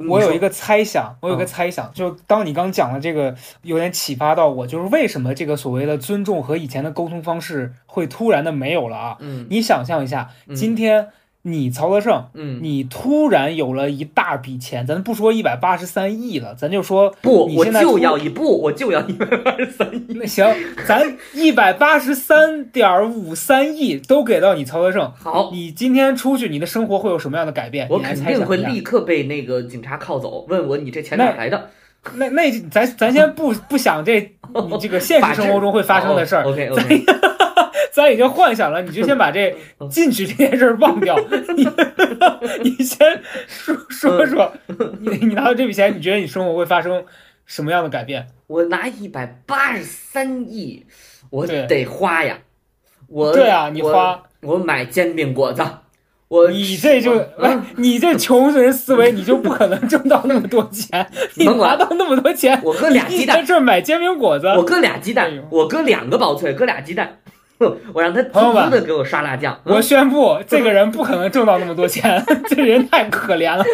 [0.07, 9.17] 我有一个猜想，我有个猜想，就当你刚讲的这个，有点启发到我，就是为什么这个所谓的尊重和以前的沟通方式会突然的没有了啊？
[9.19, 11.09] 嗯，你想象一下，今天。
[11.43, 20.13] 你曹德胜，嗯，你突然有了一大笔钱，咱不说一百八十三亿了，咱就说不，我就要一不，我就要一百八十三亿。
[20.15, 20.45] 那行，
[20.85, 21.01] 咱
[21.33, 25.11] 一百八十三点五三亿都给到你曹德胜。
[25.17, 27.87] 好，你今天出去，你的生活会有什么样的改变？
[27.89, 31.69] 我肯定会立刻被那个警察铐走，问我你这钱哪来的？
[32.15, 34.19] 那那咱咱先不不想这
[34.69, 36.43] 你这个现实生活中会发生的事儿。
[36.47, 37.03] OK OK。
[37.99, 39.53] 咱已经幻想了，你就先把这
[39.89, 41.19] 进去这件事忘掉。
[41.55, 41.67] 你
[42.63, 44.53] 你先说说说，
[45.01, 47.03] 你你拿到这笔钱，你觉得你生活会发生
[47.45, 48.27] 什么样的改变？
[48.47, 50.85] 我拿一百八十三亿，
[51.29, 52.37] 我得花呀。
[53.09, 55.61] 我对啊，你花，我买煎饼果子。
[56.29, 61.09] 我你这就哎，你这穷人思维，你就不可能挣到那么多钱。
[61.35, 64.45] 你拿到那么多钱，我搁俩鸡蛋，在这买煎饼果子。
[64.47, 67.17] 我搁俩鸡蛋，我搁两个薄脆，搁俩鸡蛋。
[67.93, 69.59] 我让他偷偷的给我刷辣酱。
[69.63, 73.63] 我宣布，这个人不可能挣到那么多钱， 这人太可怜了。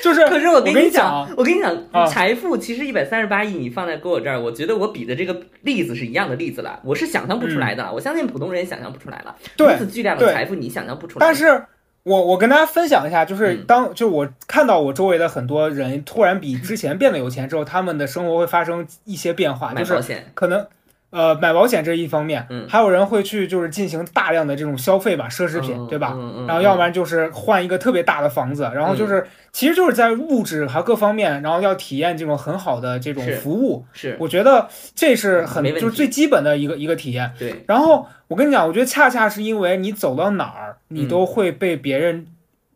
[0.00, 6.78] 就是，可是我跟你讲，我跟你讲，财富其实一百三十八亿，你放在搁我这儿，我觉得我比的这个例子是一样的例子了。
[6.84, 9.34] 我是想象不出来的，我相信普通人也想象不出来了。
[9.58, 11.26] 如此巨量的财富，你想象不出来。
[11.26, 11.64] 但是
[12.04, 20.64] 我我跟大家分享一下，就是当就我看到我周围的很多人突然比之前变得有钱之后，他们的生活会发生一些变化，就是可能。
[21.10, 26.12] 呃，买保险这一方面，嗯，还有人会去就是进行大量的这种消费吧，奢侈品，对吧？
[26.14, 26.46] 嗯嗯。
[26.46, 33.84] 然后要不然就是换一个特别大的房子，然后就是，其实就是在物质还有各方面，然后要体验这种很好的这种服务。
[33.92, 34.16] 是。
[34.20, 37.32] 我觉得这是很就是最基本的一个一个体验。
[37.38, 37.64] 对。
[37.66, 42.26] 然后我跟你讲，我觉得恰恰是因为你走到哪儿，你都会被别人。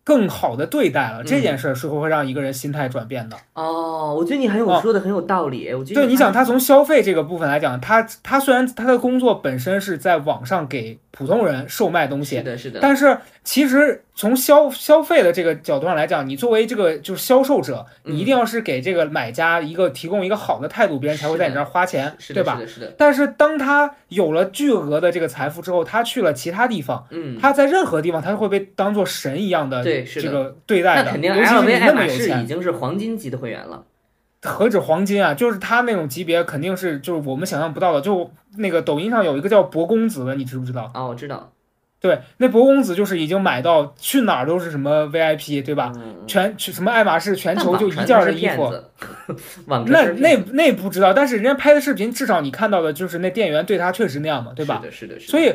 [0.05, 3.37] 更好的对待了这件事儿，是会让一个人心态转变的。
[3.55, 5.73] 哦，我觉得你很有说的很有道理。
[5.73, 14.05] 我觉得对，你想他从消费这个部分来讲，他他虽然他的工作本身是在网上给普通人售卖东西，是的，是的，但是其实。
[14.15, 22.55] 从消消费的这个角度上来讲，你作为这个就是销售者，你一定要是给这个买家一个提供一个好的态度，别人才会在你这儿花钱，对吧？
[22.57, 22.95] 是的，是的。
[22.97, 31.05] 但是当他有了巨额的这个财富之后，他去了其他地方，嗯，他在任何地方他都会被当做神一样的这个对待的。
[31.05, 33.83] 那肯定，LV、爱马仕已经是黄金级的会员了。
[34.43, 38.01] 何止黄金啊，就是他那种级别肯定是就是我们想象不到的。
[38.01, 40.91] 就那个抖音上有一个叫博公子的，你知不知道？
[40.95, 41.51] 啊，我知道。
[42.03, 45.93] 对，那博公子就是已经买到去哪儿都是什么 VIP，对吧？
[46.27, 48.75] 全去什么爱马仕，全球就一件的衣服。
[49.87, 54.83] 那那那不知道，但是人家拍的视频，至少你看到的就是那店员对他确实那样嘛，对吧？
[54.83, 55.31] 是的，是的，是的。
[55.31, 55.55] 所以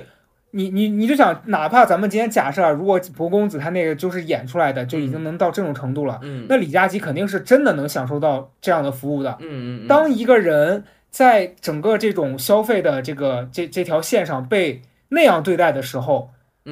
[0.52, 9.38] 你你你就想，哪怕咱们今天假设，如果博公子他那个就是演出来的，就已经能到这种程度了，嗯，那李佳琦肯定是真的能享受到这样的服务的。
[9.42, 9.88] 嗯嗯。
[9.90, 16.30] 当一个人在整个这种消费的这个这这条线上被那样对待的时候。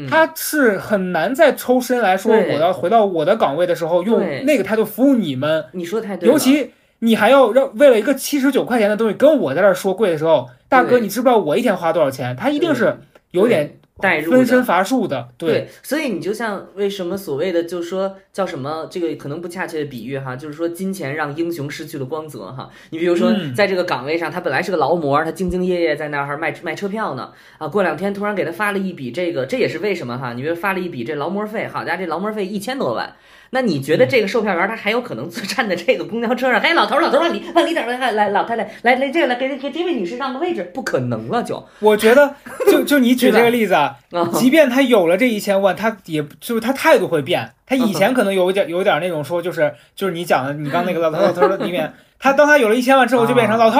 [0.09, 5.65] 他是很难再抽身来说，我要回到我的岗位的时候，用那个态度服务你们。
[5.71, 6.33] 你说太对了。
[6.33, 12.35] 尤其你还要让为了一个七十九块钱的东西跟我在这儿说贵的时候，大哥，你知不知道我一天花多少钱？
[12.35, 12.97] 他一定是
[13.31, 13.77] 有点。
[14.01, 22.69] 代入分身乏术的，对，所以你就像为什么所谓的就是说叫什么这个可能不恰切的比喻哈，就是说金钱让英雄失去了光泽哈。
[22.89, 30.33] 你比如说在这个岗位上，他本来是个劳模，他兢兢业业在那儿卖卖车票呢啊，过两天突然给他发了一笔这个，这也是为什么哈？
[30.33, 33.15] 你比如发了一笔这劳模费，好家伙，这劳模费一千多万。
[33.51, 36.59] 那你觉得这个售票员他还有可能站在这个公交车上？
[36.59, 41.63] 哎，老头儿，老头儿，往里往里点儿来，来，老太太，来来这个来给给这位女士让个位置，不可能了就。
[41.79, 42.35] 我觉得
[42.71, 47.51] 就 就你举这个例子啊，啊，即便他有了这一千万，他也就是他态度会变。
[47.67, 53.79] 他以前可能有一点有一点那种说，就是就是你讲的，你刚那个老头老头的里面， 他当他有了一千万之后，就变成啊老头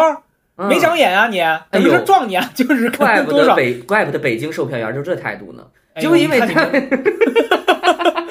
[0.58, 1.40] 没长眼啊你，
[1.72, 2.50] 怎么呦是撞你啊？
[2.56, 3.22] 就是怪？
[3.22, 5.64] 不得北，怪不得北京售票员就这态度呢，
[6.02, 6.48] 就因为他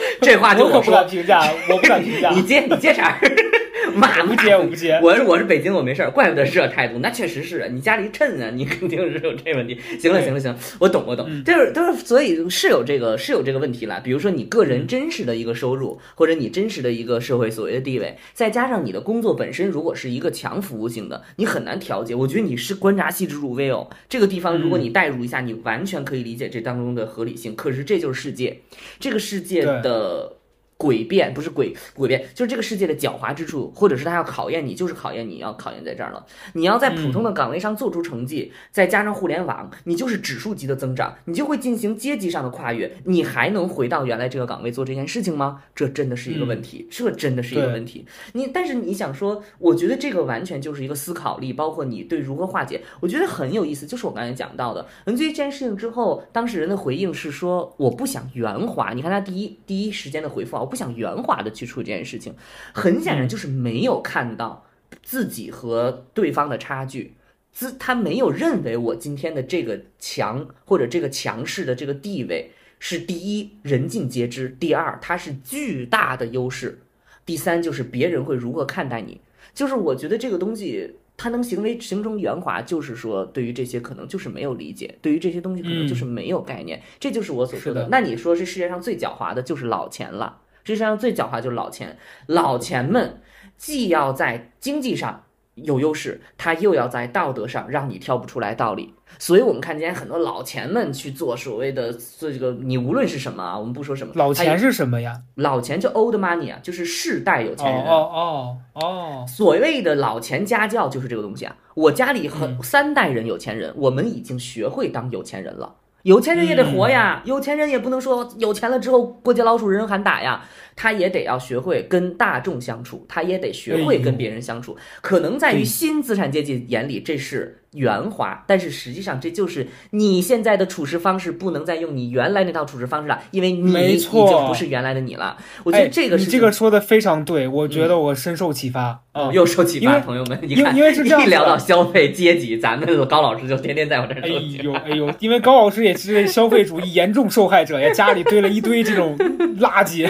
[0.20, 1.40] 这话就我可不敢说，评价，
[1.70, 3.20] 我不敢评价， 你接你接茬儿，
[3.94, 4.98] 骂我不接，我不接。
[5.02, 9.78] 我是我是北京，我没事儿，怪不得是这态度，那确实是啊你家里趁啊，你肯定是有这问题。
[9.98, 14.00] 行了行了行了，我懂我懂，嗯就是就是，所以是有这个是有这个问题了。
[14.02, 22.14] 比如说你个人真实的一个收入，或者你真实的一个社会所谓的地位，再加上你的工作本身如果是一个强服务性的，你很难调节。
[22.14, 27.54] 我觉得你是观察细致入微哦，这个地方如果你代入一下，你完全可以理解这当中的合理性。
[27.54, 28.60] 可是这就是世界，
[28.98, 30.43] 这个世界对呃。
[30.78, 36.24] 诡辩不是诡诡辩，就是这个世界的狡猾之处，或者是他要考验你，就是考验你要考验在这儿了。
[36.54, 42.90] 你要在普通的岗位上做出成绩，再加上互联网，你就是指数级的增长，你就会进行阶级上的跨越。
[43.04, 45.62] 你还能回到原来这个岗位做这件事情吗？
[45.74, 48.06] 这真的是一个问题，这真的是一个问题。
[48.32, 53.86] 你但是你想说，我觉得这个完全就是一个思考力，包括你对如何化解，我觉得很有意思。
[53.86, 58.92] 就是我刚才讲到的，嗯，对于这件事情之后，当事人的回应是说，我不想圆滑。
[58.92, 62.34] 你看他第一第一时间的回复啊，我不想圆滑的去处理这件事情，
[62.72, 64.64] 很显然就是没有看到
[65.02, 67.14] 自己和对方的差距。
[67.52, 72.50] 自他没有认为我今天的这个强或者这个强势的这个地位
[72.80, 76.80] 是第一人尽皆知，第二它是巨大的优势，
[77.24, 79.20] 第三就是别人会如何看待你。
[79.52, 93.20] 就是我觉得这个东西他能行为形成圆滑，就是说对于这些可能就是没有理解，对于这些东西可能就是没有概念，这就是我所说是的那你说这世界上最狡猾的就是老钱了，世界上最狡猾就是老钱，老钱们
[93.58, 95.24] 既要在经济上
[95.56, 98.94] 有优势，他又要在道德上让你挑不出来道理。
[99.18, 105.20] 所以我们看见很多老钱们去做所谓的做这个，你无论是什么啊，我们不说什么，老钱是什么呀？
[105.36, 107.84] 老钱就 old money 啊，就是世代有哦钱人。
[107.84, 111.54] 哦哦哦，所谓的老钱家教就是这个东西啊。
[111.74, 115.76] 我家里很三代人有钱人，我们已经学会当有钱人了。
[116.04, 120.42] 有钱人也得活呀，有钱人也不能说有钱了之后过街老鼠人人喊打呀，
[120.76, 124.76] 他也得要学会跟大众相处，他也得学会跟别人相处。
[125.00, 134.10] 可能在于新资产阶级眼里这是圆滑，但是实际上这就是你现在的处事方式不能再用你原来那套处事方式了，因为你已经
[134.46, 135.36] 不是原来的你了。
[135.64, 139.30] 我觉得哎这个是你这个说的非常对，我觉得我深受启发啊哦，。
[139.32, 149.16] 又受启发，朋友们，你看，因为是这样一聊到消费阶级，咱们高老师就天天在我这儿哎呦哎呦，因为高老师也是消费主义严重受害者呀，家里堆了一堆这种
[149.58, 150.06] 垃圾，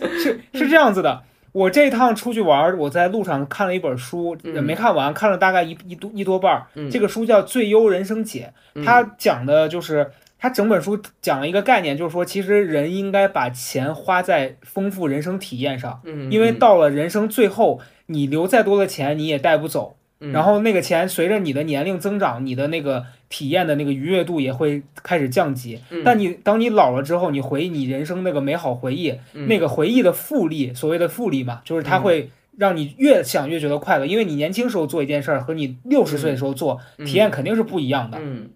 [0.18, 1.22] 是是这样子的。
[1.52, 6.66] 我这趟出去玩儿，我在路上看了一本书，嗯呃没看完，看了大概一一多一多半儿。
[6.74, 19.96] 嗯这个书叫《最优人生解》，嗯它讲的就是它整本书讲了一个概念，就是说其实人应该把钱花在丰富人生体验上，嗯，因为到了人生最后，你留再多的钱你也带不走。
[20.18, 25.80] 嗯然后那个钱随着你的年龄增长，你的那个体验的那个愉悦度也会开始降级。
[25.90, 26.02] 嗯。
[26.04, 29.46] 但你当你老了之后，你回忆你人生那个美好回忆，嗯。
[29.48, 38.18] 那个回忆的复利，所谓的复利嘛，就是它会让你越想越觉得快乐，因为你年轻时候做一件事儿和你六十岁的时候做，体验肯定是不一样的。
[38.20, 38.48] 嗯。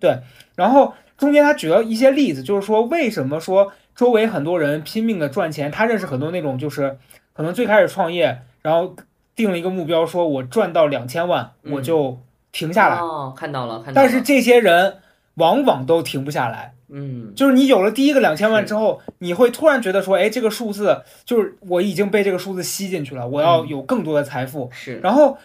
[0.55, 6.97] 然后中间他举了一些例子，就是说为什么说周围很多人拼命的赚钱，他认识很多那种就是
[7.35, 8.97] 可能最开始创业，然后
[9.37, 11.73] 定了一个目标，说我赚到两千万嗯。
[11.75, 12.19] 我就
[12.53, 14.99] 停下来，哦，看到了，看到了，但是这些人
[15.35, 16.75] 往往都停不下来。
[16.89, 17.33] 嗯。
[17.35, 24.69] 就是你有了第一个两千万之后，你会突然觉得说，哎，这个数字就是我已经被这个数字吸进去了，我要嗯有更多的财富。
[24.73, 24.99] 是。
[24.99, 25.39] 然后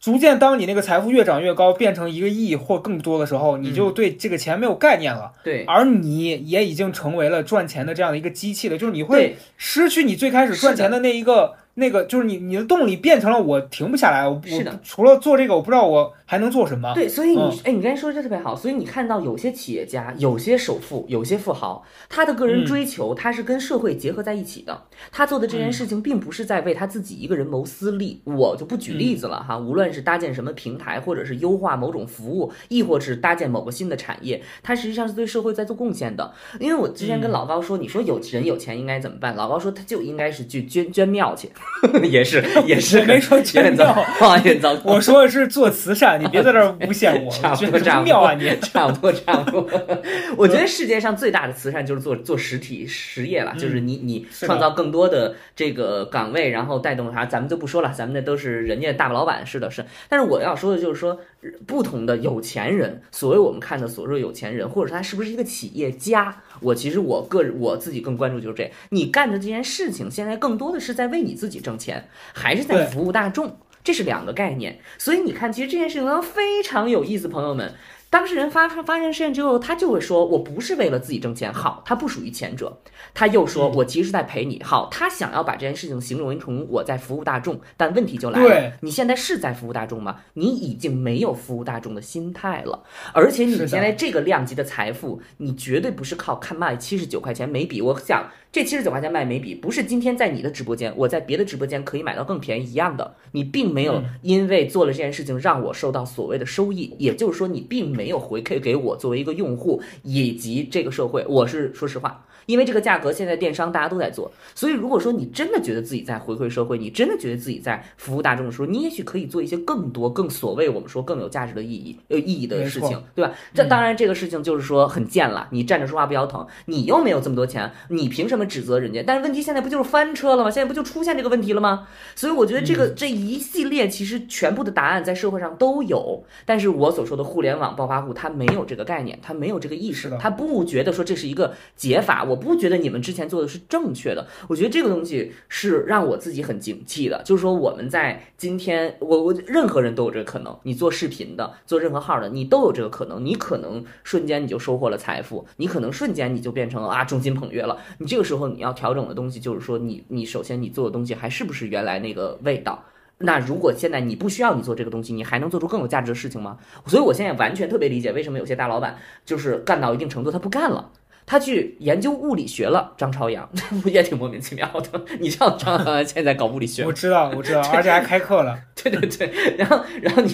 [0.00, 5.64] 逐渐，当你那个财富越长越高，变成一个亿或更多的时候，你就对这个钱没有概念了，对。
[5.64, 16.94] 而你也已经成为了赚钱的这样的一个机器了，就是你会失去你最开始赚钱的那一个那个，就是你你的动力变成了我停不下来，我我除了做这个，我不知道我还能做什么。
[16.94, 24.84] 对，所以你嗯哎，你刚才说的这特别好，所以你看到有些企业家、有些首富、有些富豪，他的个人嗯追求他是跟社会结合在一起的。
[25.10, 28.22] 他做的这件嗯事情，并不是在为他自己一个人谋私利。
[28.24, 36.32] 我就不举例子了哈，无论是搭建什么平台，或者是优化某种服务，亦或是搭建某个新的产业，他实际上是对社会在做贡献的。
[36.58, 39.36] 因为我之前跟嗯老高说，你说有人有钱应该怎么办？
[39.36, 41.50] 老高说他就应该是去捐捐庙去，
[42.08, 44.92] 也是也是 我没说捐庙，啊，有点糟糕。
[44.94, 48.48] 我说的是做慈善，你别在这儿诬陷我， 差不多差不多妙啊你。
[48.62, 49.68] 差不多，差不多。
[50.38, 57.26] 我觉得世界上最大的慈善就是做做实体实业了，就是你你创造更多的这个岗位，然后带动啥。
[57.26, 59.84] 咱们就不说了，咱们那都是人家大老板，是的是。
[60.08, 61.18] 但是我要说的就是说，
[61.66, 73.56] 不同的有钱人，所谓我们看的所谓有钱人，或者他是不是一个企业家，我其实我个人我自己更关注就是这，你干的这件事情，现在更多的是在为你自己挣钱，还是在服务大众？
[73.82, 74.78] 这是两个概念。
[74.98, 77.74] 所以你看，其实这件事情呢非常有意思，朋友们。
[78.10, 82.78] 当事人发发现事件之后，他就会说：“我不是为了自己挣钱。”好，他不属于前者。
[83.14, 90.18] 他又说：“嗯我其实是在陪你。”好，他想要把这件事情形容成我在服务大众，但问题就来了，你现在是在服务大众吗？
[90.34, 92.82] 你已经没有服务大众的心态了，
[93.14, 97.80] 而且你现在这个量级的财富，你绝对不是靠看卖七十九块钱每笔。
[97.80, 103.14] 我想这七十九块钱卖眉笔，不是今天在你的直播间，我在别的直播间可以买到更便宜一样的。
[103.30, 111.24] 你并没有嗯因为做了这件事情让我受到所谓的收益，也就是说你并没有回馈给我作为一个用户以及这个社会。
[111.26, 112.26] 我是说实话。
[112.46, 123.32] 因为这个价格现在电商大家都在做，所以如果说你真的觉得自己在回馈社会，你真的觉得自己在服务大众的时候，你也许可以做一些更多、更所谓我们说更有价值的意义、有意义的事情，对吧？
[123.54, 129.02] 这当然这个事情就是说很贱了，你站着说话不腰疼，你又没有这么多钱，你凭什么指责人家？
[129.06, 130.50] 但是问题现在不就是翻车了吗？
[130.50, 131.86] 现在不就出现这个问题了吗？
[132.14, 162.82] 所以我觉得这个这一系列其实全部的答案在社会上都有，但是我所说的互联网暴发户他没有这个概念，他没有这个意识，他不觉得说这是一个解法，我不觉得你们之前做的是正确的，我觉得这个东西是让我自己很警惕的，就是说我们在今天，我我任何人都有这个可能，你做视频的，做任何号的，你都有这个可能，你可能瞬间你就收获了财富，你可能瞬间你就变成啊众星捧月了，你这个时候你要调整的东西就是说你你首先你做的东西还是不是原来那个味道。
[163.24, 166.58] 那如果现在你不需要你做这个东西，你还能做出更有价值的事情吗？
[166.86, 170.90] 所以我现在完全特别理解为什么有些大老板就是干到一定程度他不干了。
[171.24, 173.48] 他去研究物理学了，张朝阳
[173.86, 175.04] 也挺莫名其妙的。
[175.20, 178.58] 你知道张朝阳现在搞物理学我知道，我知道， 而且还开课了。
[178.74, 180.30] 对对对，然后然后你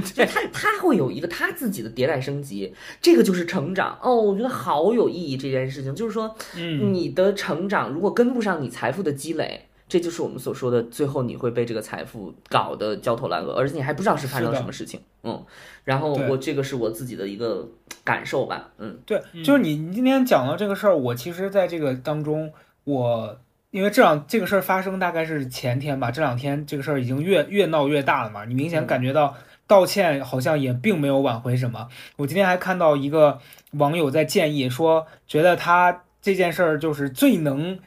[0.00, 9.66] 就他他会有一个他自己的迭代升级，这个就是成长哦，我觉得好有意义这件事情，就是说嗯，你的成长如果跟不上你财富的积累。
[9.90, 15.00] 这就是我们所说的，最后你会被这个财富搞得焦头烂额，而且你还不知道是发生了什么事情。
[15.24, 15.44] 嗯，
[15.82, 17.68] 然后我这个是我自己的一个
[18.04, 18.70] 感受吧。
[18.78, 22.52] 嗯对，就是你你今天讲到这个事儿，我其实在这个当中，
[22.84, 23.36] 我
[23.72, 29.34] 因为这两这个事儿发生大概是前天吧，这两天这个事儿已经越越闹越大了嘛，你明显嗯感觉到
[29.66, 31.88] 道歉好像也并没有挽回什么。
[32.16, 33.40] 我今天还看到一个
[33.72, 37.80] 网友在建议说，觉得他这件事儿就是最能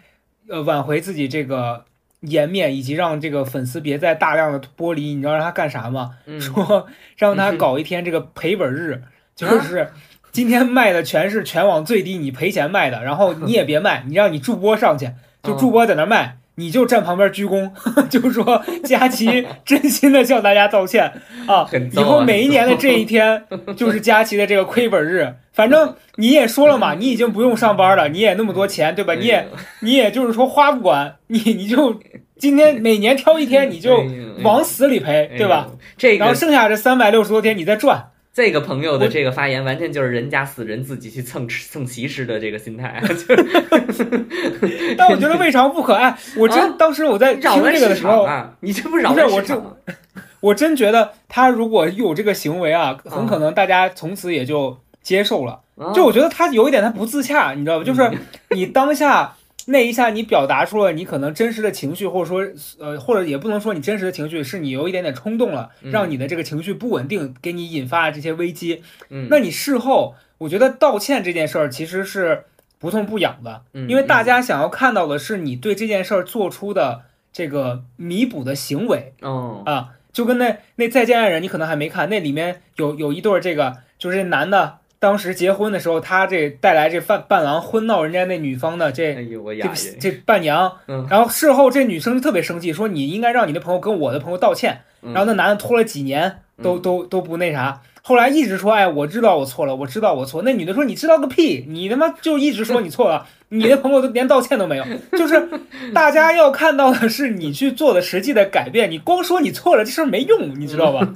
[0.49, 1.85] 呃挽回自己这个。
[2.23, 6.11] 颜面以及让这个粉丝别再大量的剥离，你知道让他干啥吗？
[6.25, 9.03] 嗯，说让他搞一天这个赔本日，
[9.35, 9.91] 就是
[10.31, 15.11] 今天卖的全是全网最低，你赔钱卖的，然后你也别卖，你让你助播上去，
[15.43, 17.71] 就助播在那儿卖，你就站旁边鞠躬，
[18.09, 21.11] 就是说佳琪真心的向大家道歉
[21.47, 23.43] 啊，以后每一年的这一天
[23.75, 29.13] 就是佳琪的这个亏本日， 反正你也说了嘛，你已经不用上班了，你也那么多钱，对吧？
[29.15, 29.47] 你也
[29.81, 31.99] 你也就是说花不管，你你就
[32.37, 34.03] 今天每年挑一天，你就
[34.43, 35.67] 往死里赔，对吧？？
[35.97, 38.09] 这然后剩下这三百六十多天你再赚。
[38.33, 42.99] 这个朋友的这个发言，完全就是人家死人自己去蹭吃蹭席吃的这个心态，
[44.97, 45.93] 但我觉得未尝不可。
[45.93, 48.51] 哎，我真、啊当时我在听这个的时候，啊！
[48.61, 49.71] 你这不扰不是我这乱市场吗？
[50.41, 55.59] 我真觉得他如果有这个行为啊，很啊可能大家从此也就接受了。
[55.77, 57.83] 啊就我觉得他有一点他不自洽，你知道吧？
[57.85, 58.17] 就是嗯
[58.49, 59.35] 你当下
[59.67, 62.43] 那一下你表达出了你可能真实的情绪，或者说
[62.79, 68.83] 呃，或者也不能说你真实的情绪，是你有一点点冲动了，嗯让你的这个情绪不稳定，给你引发了这些危机。
[69.09, 72.45] 嗯，那你事后，我觉得道歉这件事儿其实是
[72.79, 79.89] 不痛不痒的，嗯因为大家想要看到的是你对这件事儿做出的这个弥补的行为哦，啊。
[80.13, 89.27] 就跟那那再见爱人，你可能还没看，那里面有有一对儿这个，就是这男的当时结婚的时候，他这带来这伴伴郎婚闹人家那女方的这哎
[89.75, 94.79] 这这伴娘，嗯然后事后这女生就特别生气，说你应该让你的朋友跟我的朋友道歉。
[95.01, 100.41] 嗯然后那男的拖了几年都都都不那啥，后来一直说，哎，我知道我错了，我知道我错。
[100.43, 103.27] 那女的说，你知道个屁，你他妈就一直说 你错了。
[103.53, 104.85] 你的朋友都连道歉都没有，
[105.17, 105.47] 就是
[105.93, 111.07] 大家要看到的是你去做的实际的改变，你光说你错了这事儿没用，你知道吧？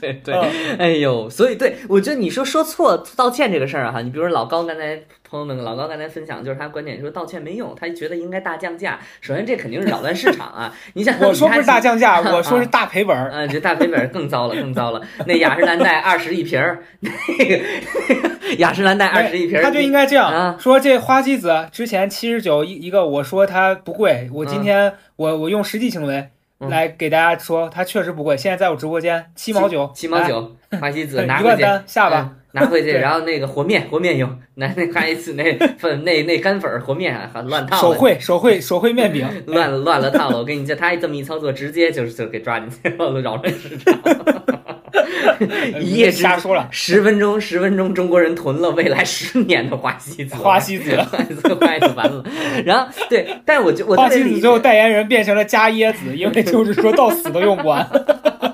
[0.00, 4.98] 对 对，嗯哎呦，所以对我觉得你说说错道歉这个事儿啊，哈，你比如说老高刚才
[5.28, 9.00] 朋友们，老高刚才分享就是他观点说道歉没用，他觉得应该大降价。
[9.20, 10.72] 首先这肯定是扰乱市场啊！
[10.94, 13.30] 你想我说不是大降价，啊我说是大赔本儿。
[13.32, 15.00] 啊，这大赔本更糟了，更糟了。
[15.26, 17.60] 那雅诗兰黛二十一瓶儿， 那个
[18.58, 26.28] 雅诗兰黛二十一瓶儿，他就应该这样、啊说：这花西子之前七十九一一个，我说它不贵，我今天我我用实际行为
[26.60, 28.36] 嗯来给大家说，它确实不贵。
[28.36, 31.62] 现在在我直播间七毛九，七毛九，花西子 拿回去。
[31.62, 32.30] 单下吧。
[32.32, 40.38] 嗯拿回去，然后那个和面和面用，拿那花西子那 粉那那干粉和面啊，还乱套了，手绘手绘手绘面饼， 乱了乱了套了。
[40.38, 43.98] 我跟你讲，他一这么一操作，直接就是就给抓进去了，扰乱市场。
[45.80, 46.68] 一夜之瞎说了。
[46.70, 51.18] 十分钟，十分钟，中国人囤了未来十年的花西子，花西子， 花
[51.74, 52.24] 西子完了。
[52.64, 57.86] 然后对，但是我就我花西子最后代言人变成了加椰子，因为就是说到死都用不完。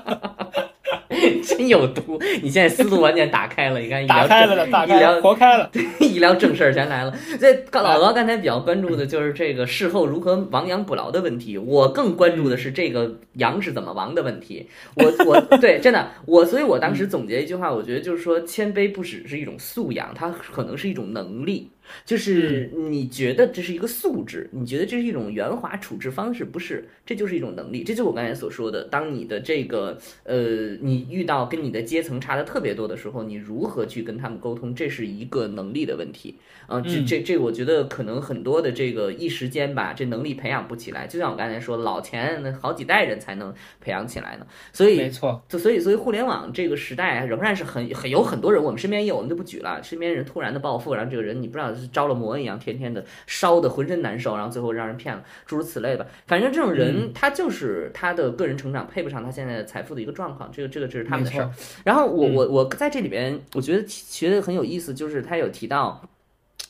[1.43, 2.19] 真有毒。
[2.41, 5.69] 你现在思路完全打开了，你看一聊打开了的，打开医疗了，活开了。
[5.99, 7.15] 一聊正事儿全来了。
[7.39, 14.67] 所以老高刚才比较关注的就是这个事后如何亡羊补牢的问题，我更关注的是这个羊是怎么亡的问题。
[14.95, 21.69] 我我对真的我，所以我当时总结一句话，我觉得就是说谦卑不只是一种素养，它可能是一种能力。
[22.05, 26.87] 就是你觉得这是一个素质，你觉得这是一种圆滑处置方式，不是？
[27.05, 28.83] 这就是一种能力，这就是我刚才所说的。
[28.85, 41.05] 当你的这个呃，你遇到跟你的阶层差的特别多的时候，你如何去跟他们沟通，这是一个能力的问题啊、这嗯这这，我觉得可能很多的这个一时间吧，这能力培养不起来。
[41.05, 44.47] 就像我刚才说，老钱那好几代人才能培养起来呢。
[44.71, 49.83] 所以没错，就所以，所以互联网这个时代仍然是很很有很多人，我们身边也有，我们就不举了。
[49.83, 56.05] 身边人突然的暴富，然后这个人你不知道是着了魔一样，天天的烧的浑身难受，然后最后让人骗了，诸如此类吧。
[56.25, 61.49] 反正这种人，他就是他的个人成长配不上他现在的财富的一个状况，这个这个这是他们的事儿。
[61.83, 66.01] 然后我嗯我我在这里边，我觉得学的很有意思，就是他有提到。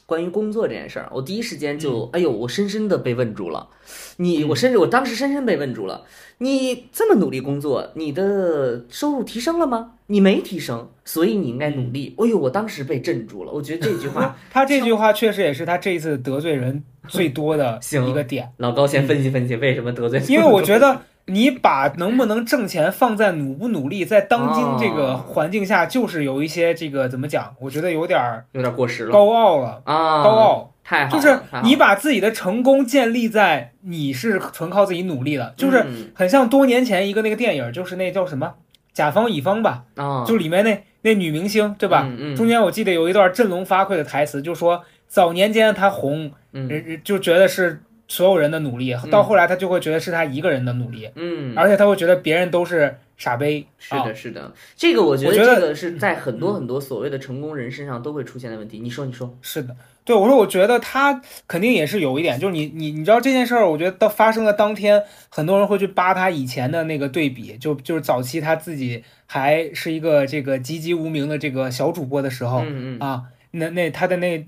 [0.07, 3.69] 关于工作这件事儿，我第一时间就，哎呦，我深深的被问住了。
[4.17, 6.03] 你，我甚至我当时深深被问住了。
[6.39, 9.93] 你这么努力工作，你的收入提升了吗？
[10.07, 12.13] 你没提升，所以你应该努力。
[12.17, 13.53] 哎呦，我当时被镇住了。
[13.53, 20.21] 我觉得这句话， 他这句话确实也是他这一次得罪人最多的 行一个点，老高先分析分析为什么得罪。
[20.27, 27.55] 因为我觉得你把能不能挣钱放在努不努力，在当今这个哦环境下，就是有一些这个怎么讲？
[27.59, 30.67] 我觉得有点儿有点过时了高傲了，啊，高傲。
[30.83, 38.55] 太好，就是你把自己的成功建立在你是纯靠自己努力的，就是嗯很像多年前一个那个电影，就是那叫什么
[38.91, 42.09] 甲方乙方吧，啊，就里面那那女明星对吧？
[42.35, 53.65] 中间我记得有一段振聋发聩的台词，就说早年间她红，嗯人人就觉得是所有人的努力，到后来他就会觉得是他一个人的努力，嗯，而且他会觉得别人都是傻逼。
[53.87, 58.79] 啊是的，是的，这个我觉得我觉得这个是在很多很多所谓的成功人身上都会出现的问题。
[58.79, 72.99] 你说，你说，是的，对我说，我觉得他肯定也是有一点，就是你你你知道这件事儿，我觉得到发生的当天，很多人会去扒他以前的那个对比，就就是早期他自己还是一个这个籍籍无名的这个小主播的时候、嗯嗯。
[72.99, 74.45] 啊，那那他的那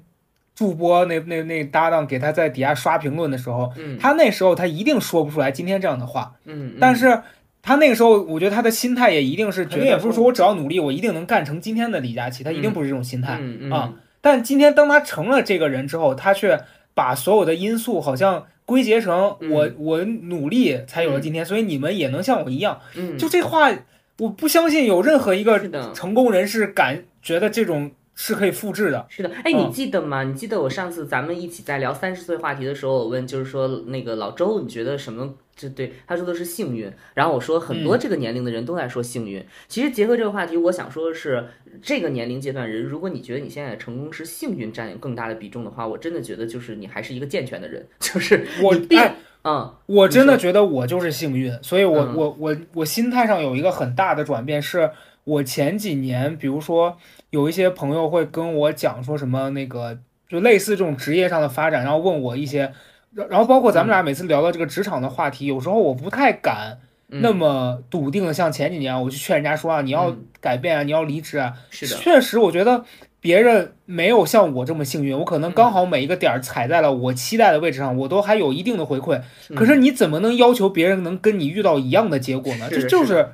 [0.56, 3.98] 主播那那那搭档给他在底下刷评论的时候，嗯。
[3.98, 7.22] 他那时候他一定说不出来今天这样的话，嗯，但是。
[7.66, 10.14] 他那个时候，我觉得他的心态也一定是觉得，肯定也不是。
[10.14, 13.40] 说我只要努力，我一定能干成今天的李佳琦，他一定不是这种心态。
[13.72, 16.60] 啊但今天当他成了这个人之后，他却
[16.94, 19.50] 把所有的因素好像归结成嗯。
[19.50, 22.82] 我、我努力才有了今天，所以你们也能像我一样。
[22.98, 23.72] 嗯，就这话，
[24.20, 25.58] 我不相信有任何一个
[25.94, 29.06] 成功人士敢觉得这种是可以复制的。
[29.10, 30.24] 是的，哎，嗯你记得吗？
[30.24, 35.36] 你记得我上次咱们一起在聊三十岁话题的时候，我问就是说那个老周，你觉得什么？
[35.56, 39.46] 这对他说的是幸运，然后我说很多这个年龄的人都在说幸运。
[39.68, 41.46] 其实结合这个话题，我想说的是，
[41.80, 54.90] 这个年龄阶段人，如果你觉得你现在的成功是幸运占有更大的比重的话，我真的觉得就是你还是一个健全的人， 就是我哎，嗯我真的觉得我就是幸运，所以我、嗯我我我心态上有一个很大的转变，是
[55.24, 56.98] 我前几年，比如说
[57.30, 59.98] 有一些朋友会跟我讲说什么那个，
[60.28, 62.74] 就类似这种职业上的发展，然后问我一些，
[63.14, 67.22] 然然后包括咱们俩每次聊到这个职场的话题，有时候我不太敢嗯。
[67.22, 70.26] 那么笃定的像前几年我去劝人家说啊，你要嗯。
[70.44, 72.84] 改变啊，你要离职啊，是的，确实，我觉得
[73.22, 79.22] 别人没有像我这么幸运，我可能刚好每一个点儿踩在了我期待的位置上，我都还有一定的回馈。
[79.56, 82.68] 可是你怎么能要求别人能跟你遇到一样的结果呢？
[82.70, 83.30] 这就是是，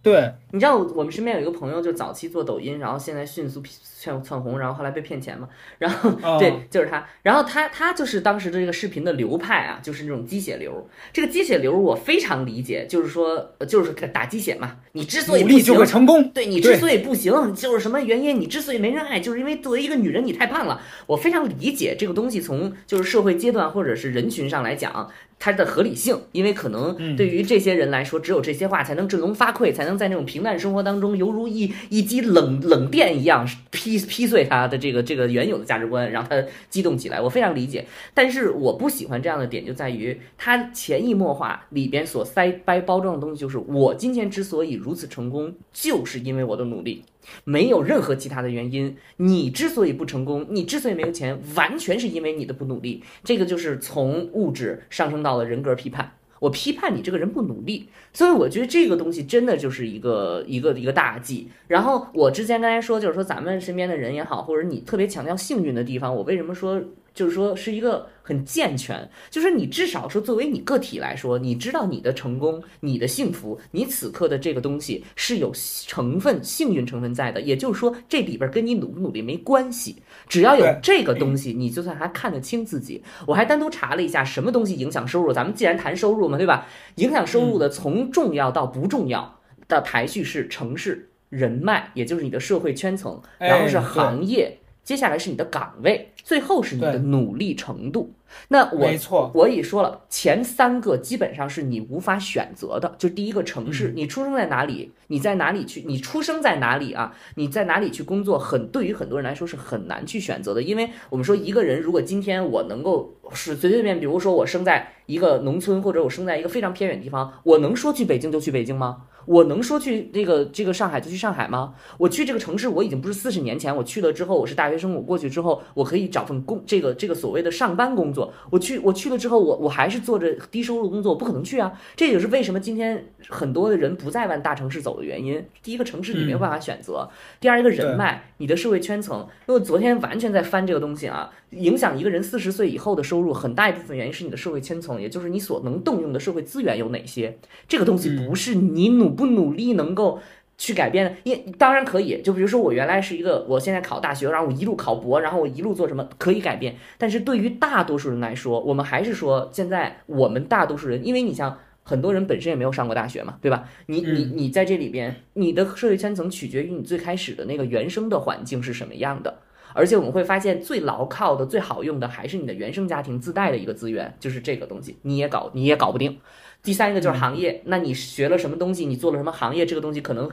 [0.00, 3.60] 对，你知道我们身边有一个朋友，就早期做抖音，然后现在迅速
[4.00, 5.48] 窜窜红，然后后来被骗钱嘛，
[5.78, 10.88] 然后哦 对，就是他，然后他他就是当时的这个视频的流派啊，就是那种鸡血流。
[11.12, 14.76] 这个鸡血流我非常理解，就是说呃就是打鸡血嘛。
[14.92, 16.30] 你之所以不行努力就会，成功。
[16.30, 18.40] 对你之所以不行，就是什么原因？
[18.40, 20.80] 你之所以没人爱，就是因为作为一个女人你太胖了。
[21.06, 25.10] 我非常理解这个东西从就是社会阶段或者是人群上来讲。
[25.36, 36.40] 它的合理性，因为可能嗯对于这些人来说，只有这些话才能振聋发聩，才能在那种平淡生活当中，犹如一一击冷冷电一样劈劈碎他的这个这个原有的价值观，让他
[36.70, 37.20] 激动起来。
[37.20, 37.84] 我非常理解，
[38.14, 47.02] 但是我不喜欢这样的点就在于他潜移默化里边所塞掰包装的东西，就是我今天之所以如此成功，就是因为我的努力。
[47.44, 48.94] 没有任何其他的原因。
[49.16, 53.02] 你之所以不成功，你之所以没有钱，完全是因为你的不努力。
[53.22, 56.12] 这个就是从物质上升到了人格批判。
[56.44, 61.48] 我批判你这个人不努力，所以我觉得这个东西真的就是一个一个一个大忌。
[61.68, 66.82] 然后我之前刚才说，就是说咱们身边的人也好，或者你特别强调幸运的地方，我为什么说
[67.14, 75.50] 就是说是一个很健全，就是你至少说作为你个体来说，你知道你的成功、你的幸福，你此刻的这个东西是有
[75.86, 83.02] 成分幸运成分在的，也就是说这里边跟你努不努力没关系，只要有这个东西，你就算还看得清自己。
[83.26, 86.66] 我还单独查了一下什么东西影响收入，咱们既然谈收入嘛，对吧？
[86.96, 94.58] 影响收入的从重要到不重要的排序是城市、人脉，也就是你的社会圈层，哎然后是行业。
[94.82, 98.12] 接下来是你的岗位，最后是你的努力程度。
[98.48, 102.94] 那我没错我已说了，前三个基本上是你无法选择的。
[102.98, 107.14] 就第一个城市，你出生在哪里，你在哪里去，你出生在哪里啊？
[107.36, 110.62] 你在哪里去工作，很对于很多人来说是很难去选择的。
[110.62, 119.02] 因为我们说一个人，如果今天我能够是随随便便，比如说我生在一个农村，或者我生在一个非常偏远的地方，我能说去北京就去北京吗？
[119.26, 121.74] 我能说去那个这个上海就去上海吗？
[121.96, 128.30] 我去这个城市，我已经不是四十年前我去了之后，我是大学生，我过去之后，我可以找份工，这个这个所谓的上班工作。
[128.50, 131.72] 我去我去了之后，我我还是做着低收入工作，我不可能去啊。
[131.96, 135.42] 这也是为什么今天很多的人不再往大城市走的原因。
[135.62, 137.08] 第一个城市你没有办法选择，
[137.40, 139.20] 第二一个人脉，你的社会圈层。
[139.46, 147.38] 因为我昨天完全在翻这个东西啊，影响一个人四十岁以后的收入，很大一部分原因是你的社会圈层，也就是你所能动用的社会资源有哪些。
[147.66, 150.20] 这个东西不是你努不努力能够
[150.58, 152.20] 去改变的，因当然可以。
[152.22, 156.76] 就比如说我原来是一个，我现在考大学，然后我一路考博，然后我一路做什么可以改变。
[156.98, 161.58] 但是对于大多数人来说，我们还是说，现在我们大多数人，因为你像。
[161.86, 163.68] 很多人本身也没有上过大学嘛，对吧？
[163.88, 169.40] 你你你在这里边，你的社会圈层取决于你最开始的那个原生的环境是什么样的。
[169.74, 176.18] 而且我们会发现，最牢靠的、最好用的还是你的原生家庭自带的一个资源，就是这个东西，你也搞你也搞不定。
[176.62, 180.30] 第三一个就是行业，那你学了什么东西，你做了什么行业，这个东西可能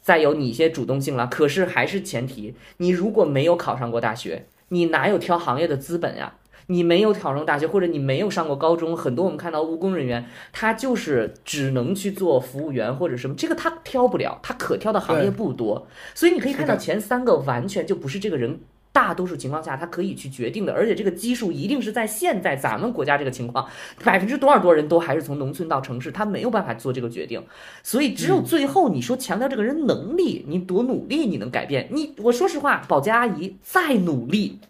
[0.00, 1.26] 再有你一些主动性了。
[1.26, 6.36] 可是还是前提，你如果没有考上过大学，你哪有挑行业的资本呀？
[6.68, 18.58] 你没有考上大学，或者你没有上过高中，很多我们看到务工人员，他就是只能去做服务员或者什么，这个他挑不了，他可挑的行业不多，所以你可以看到前三个完全就不是这个人。
[18.96, 23.68] 大多数情况下，他可以去决定的，而且这个基数一定是在现在咱们国家这个情况，
[24.02, 27.44] 百分之多少多人都还是从农村到城市，他没有办法做这个决定，
[27.82, 32.14] 所以只有最后你说强调这个人能力，你多努力你能改变你。
[32.22, 34.60] 我说实话，保洁阿姨再努力，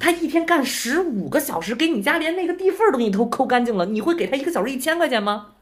[0.00, 5.52] 她一天干十五个小时，给你家连那个地缝儿都给你都抠干净了，你会给她一个小时一千块钱吗？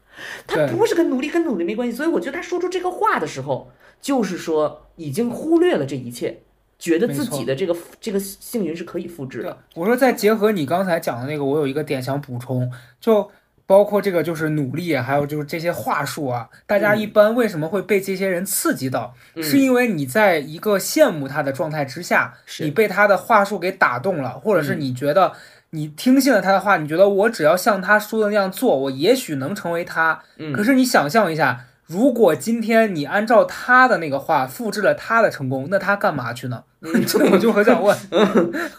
[0.47, 3.69] 她不是跟努力跟努力没关系，所以我觉得她说出这个话的时候，
[4.01, 6.41] 就是说已经忽略了这一切，
[6.77, 12.69] 觉得自己的这个这个幸运是可以复制的。，我说再结合你刚才讲的那个，我有一个点想补充，
[12.99, 13.31] 就
[13.65, 19.15] 包括这个就是努力，还有就是这些话术啊，大家嗯一般为什么会被这些人刺激到？
[19.35, 25.31] 嗯是因为你在一个羡慕他的状态之下，是你被他的话术给打动了，或者是嗯你觉得
[25.71, 30.21] 你听信了他的话，你觉得我只要像他说的那样做，我也许能成为他。
[30.37, 31.65] 嗯可是你想象一下。
[31.87, 36.63] 如果今天你按照他的那个话复制了他的成功，那他干嘛去呢？
[37.07, 37.95] 这我就很想问。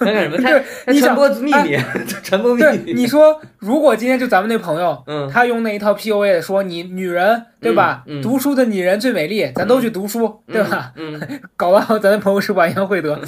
[0.00, 0.36] 那干什么？
[0.38, 1.76] 传你想播秘密，
[2.22, 2.92] 传播秘，密。
[2.94, 8.04] 你说如果今天就咱们那朋友，嗯他用那一套 PUA 的说你女人对吧？
[8.22, 10.92] 读书的女人最美丽，咱都去读书，对吧？
[10.96, 11.20] 嗯，
[11.56, 12.66] 搞完咱那朋友是吧？
[12.68, 13.18] 杨惠德，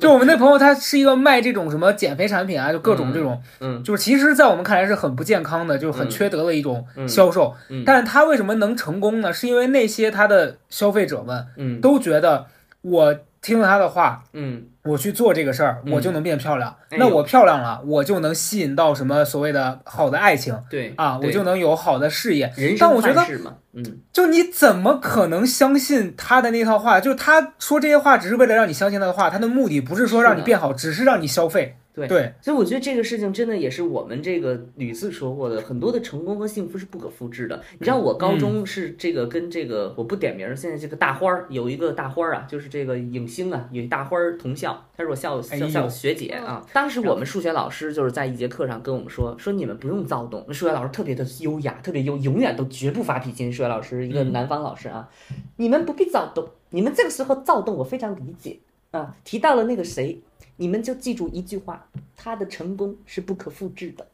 [0.00, 7.54] 就我们那朋友，他是一个卖这种什么减肥产品啊，就各种这种，嗯就是其实，在我们看来是很不健康的，就是很嗯缺德的一种嗯销售。
[7.70, 9.32] 嗯但是他为什么能成功呢？
[9.32, 12.46] 是因为那些他的消费者们嗯都觉得
[12.82, 13.14] 我
[13.46, 16.74] 听了他的话，嗯我去做这个事儿，嗯我就能变漂亮。
[16.90, 22.52] 哎那我漂亮了，我就能吸引到什么所谓的好的爱情对啊，我就能有好的事业。
[22.80, 23.24] 但我觉得
[23.72, 26.98] 嗯就你怎么可能相信他的那套话？
[26.98, 31.76] 就是他说这些话只是为了让你相信他的话，他的目的不是说让你变好，只是让你消费。
[31.96, 37.58] 对对，所以我觉得这个事情真的也是我们这个屡次说过的，很多的成功和幸福是不可复制的。
[37.78, 46.62] 你知道我高中是这个跟这个我不点名儿，现在这个大花儿有一个大花儿啊，就是这个影星啊，有一大花儿同校，她是我校校校学姐啊。
[46.74, 50.44] 当时我们数学老师就是在一节课上跟我们说，说你们不用躁动。
[50.46, 53.50] 那数学老师特别的优雅，特别优，永远都绝不发脾气。
[53.50, 55.08] 数学老师一个南方老师啊，
[55.56, 58.58] 你们不必躁动，你们这个时候躁动我非常理解
[58.90, 59.14] 啊。
[59.24, 60.20] 提到了那个谁，
[60.56, 64.06] 你们就记住一句话，他的成功是不可复制的。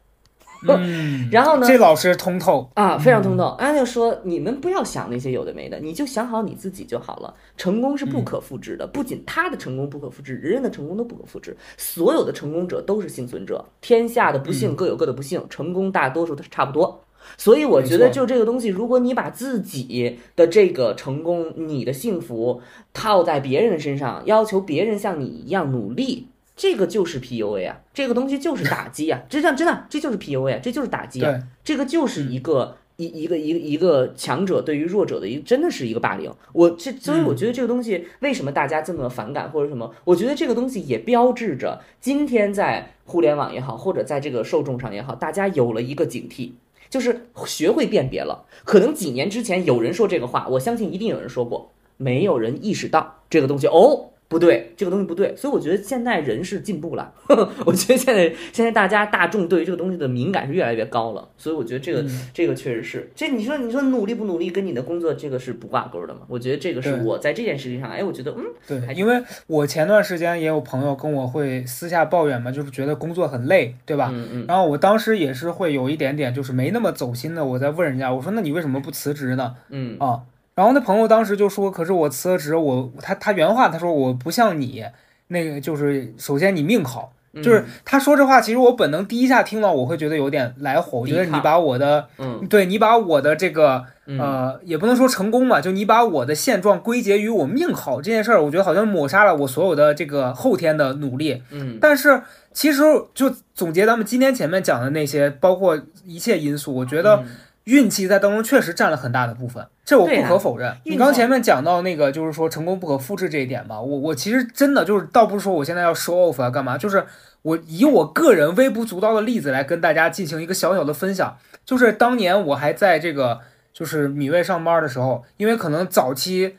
[0.69, 2.71] 嗯， 然后呢这老师通透。
[2.75, 3.47] 啊，非常通透。
[3.59, 7.35] 安就说：“你们不要想那些有的没的，你就想好你自己就好了。
[7.57, 11.57] 成功是不可复制的，不仅他的成功不可复制，人人的成功都不可复制。
[11.77, 17.03] 所有的成功者都是幸存者，天下的不幸各有各的不幸，成功大多数都是差不多。
[17.37, 22.61] 所以我觉得，就这个东西，如果你把自己的这个成功、你的幸福
[22.93, 31.43] 套在别人的身上，要求别人像你一样努力。”这个就是 PUA 啊，这个东西就是打击啊，真的真的，这就是 PUA，啊，这就是打击啊。
[31.65, 36.31] 这个就是一个一一个一个一个强者对于弱者的一真的是一个霸凌。
[36.53, 39.91] 我这所以我觉得这个东西为什么大家这么反感或者什么？
[40.05, 46.53] 我觉得这个东西也标志着今天在互联网也好，或者在这个受众上也好，大家有了一个警惕。
[46.93, 54.12] 就是学会辨别了，可能几年之前有人说这个话，我相信一定有人说过，没有人意识到这个东西哦。
[54.33, 57.13] 不对，这个东西不对，所以我觉得现在人是进步了。
[57.65, 63.11] 我觉得现在现在大家大众对于这个东西的敏感是越来越高了，所以我觉得这个、嗯这个确实是。
[63.15, 66.21] 这你说你说努力不努力跟你的工作这个是不挂钩的嘛？
[66.27, 74.11] 我觉得这个是我在这件事情上，哎，我觉得嗯，对，因为我前段时间也有朋友跟我会私下抱怨嘛，就是觉得工作很累，对吧？
[74.13, 79.55] 嗯嗯然后我当时也是会有一点点，就是没那么走心的，我在问人家，我说那你为什么不辞职呢？
[79.69, 80.21] 嗯啊，
[80.55, 84.85] 然后那朋友当时就说，可是我辞了职，我他他原话他说我不像你
[85.29, 87.13] 那个，就是首先你命好。
[87.35, 90.99] 嗯就是他说这话，其实我本能第一下听到，我会觉得有点来火。
[90.99, 101.43] 我觉得你把我的，嗯对你把我的这个嗯呃，也不能说成功吧，就你把我的现状归结于我命好这件事儿，我觉得好像抹杀了我所有的这个后天的努力。
[101.51, 102.21] 嗯但是
[102.53, 102.83] 其实
[103.15, 107.27] 就总结咱们今天前面讲的那些，包括一切因素，我觉得嗯
[107.65, 110.77] 运气在当中确实占了很大的部分，这我不可否认。
[110.85, 117.05] 你刚前面讲到那个，就是说成功不可复制这一点吧，我我其实真的就是，倒不是说我现在要 show off 啊干嘛，就是
[117.43, 123.41] 我以我个人微不足道的例子来跟大家进行一个小小的分享，就是当年我还在这个
[123.73, 126.57] 就是米未上班的时候，因为可能早期。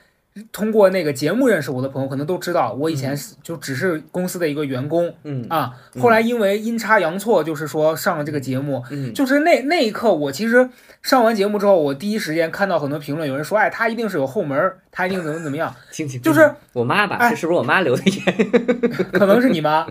[0.51, 5.71] 通过那个节目认识我的朋友，可能都知道我以前是就只是公司的一个员工嗯啊。
[5.99, 10.67] 后来因为阴差阳错，就是说上了这个节目，嗯就是那那一刻，我其实
[11.03, 15.73] 上完节目之后，我第一时间看到很多评论，有人说，哎，他一定是有后门儿，他一定怎么怎么样，
[16.23, 18.51] 就是我妈吧，哎这是不是我妈留的言？
[19.11, 19.85] 可能是你妈。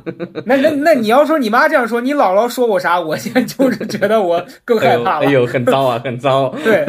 [0.46, 5.26] 那那那你要说你妈这样说，你姥姥说我啥，我现在就是觉得我更害怕了。
[5.26, 6.48] 哎呦，很糟啊，很糟。
[6.64, 6.86] 对，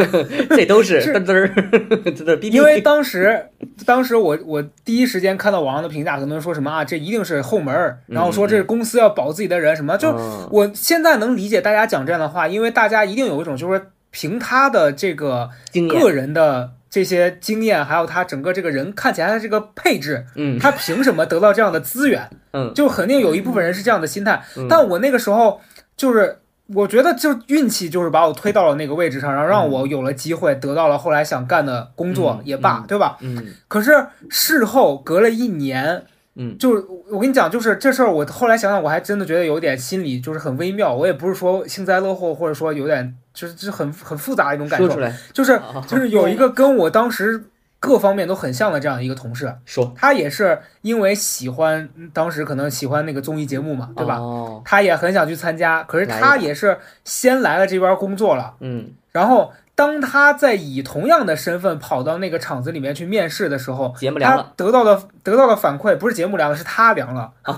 [0.52, 2.42] 这都是是嘚嘚。
[2.50, 3.48] 因为当时，
[3.86, 15.50] 当时我我第一时间看到网上的评价，很多人说什么啊，这一定是后门儿，然后说这是公司要保自己的人，什么就嗯我现在能理解大家讲这样的话，因为大家一定有一种就是凭他的这个，
[15.90, 22.30] 个人的这些经验，还有他整个这个人看起来的这个配置，嗯他凭什么得到这样的资源？
[22.54, 24.42] 嗯就肯定有一部分人是这样的心态。
[24.56, 25.60] 嗯但我那个时候
[25.98, 26.38] 就是。
[26.74, 33.18] 我觉得就运气就是把我推到了那个位置上，然后让我有了机会得到了后来想干的工作嗯也罢，嗯对吧？
[33.20, 33.92] 嗯可是
[34.30, 36.06] 事后隔了一年，
[36.36, 40.94] 嗯就是我跟你讲，就是这事儿，我后来想想，我还真的觉得有点心理就是很微妙。
[40.94, 44.98] 我也不是说幸灾乐祸，或者说有点就是就是很很复杂的一种感受，
[45.32, 47.44] 就是哦就是有一个跟我当时
[47.80, 54.18] 各方面都很像的这样一个同事，说他也是因为喜欢当时可能喜欢那个综艺节目嘛，对吧？
[54.18, 64.54] 哦，他也很想去参加，可是他也是先来了这边工作了，嗯然后当他在以同样的身份跑到那个厂子里面去面试的时候，他节目凉了。
[64.56, 67.32] 得到的得到的反馈不是节目凉了，是他凉了。
[67.44, 67.54] 哎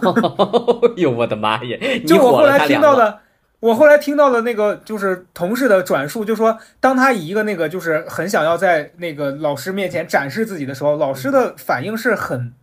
[0.95, 1.99] 呦，我的妈耶！
[2.07, 2.66] 就我，后来。
[2.66, 3.20] 听到的，
[3.59, 12.53] 我后来听到的那个就是同事的转述，就说当他以一个那个就是很想要在那个老师面前展示自己的时候，老师的反应是很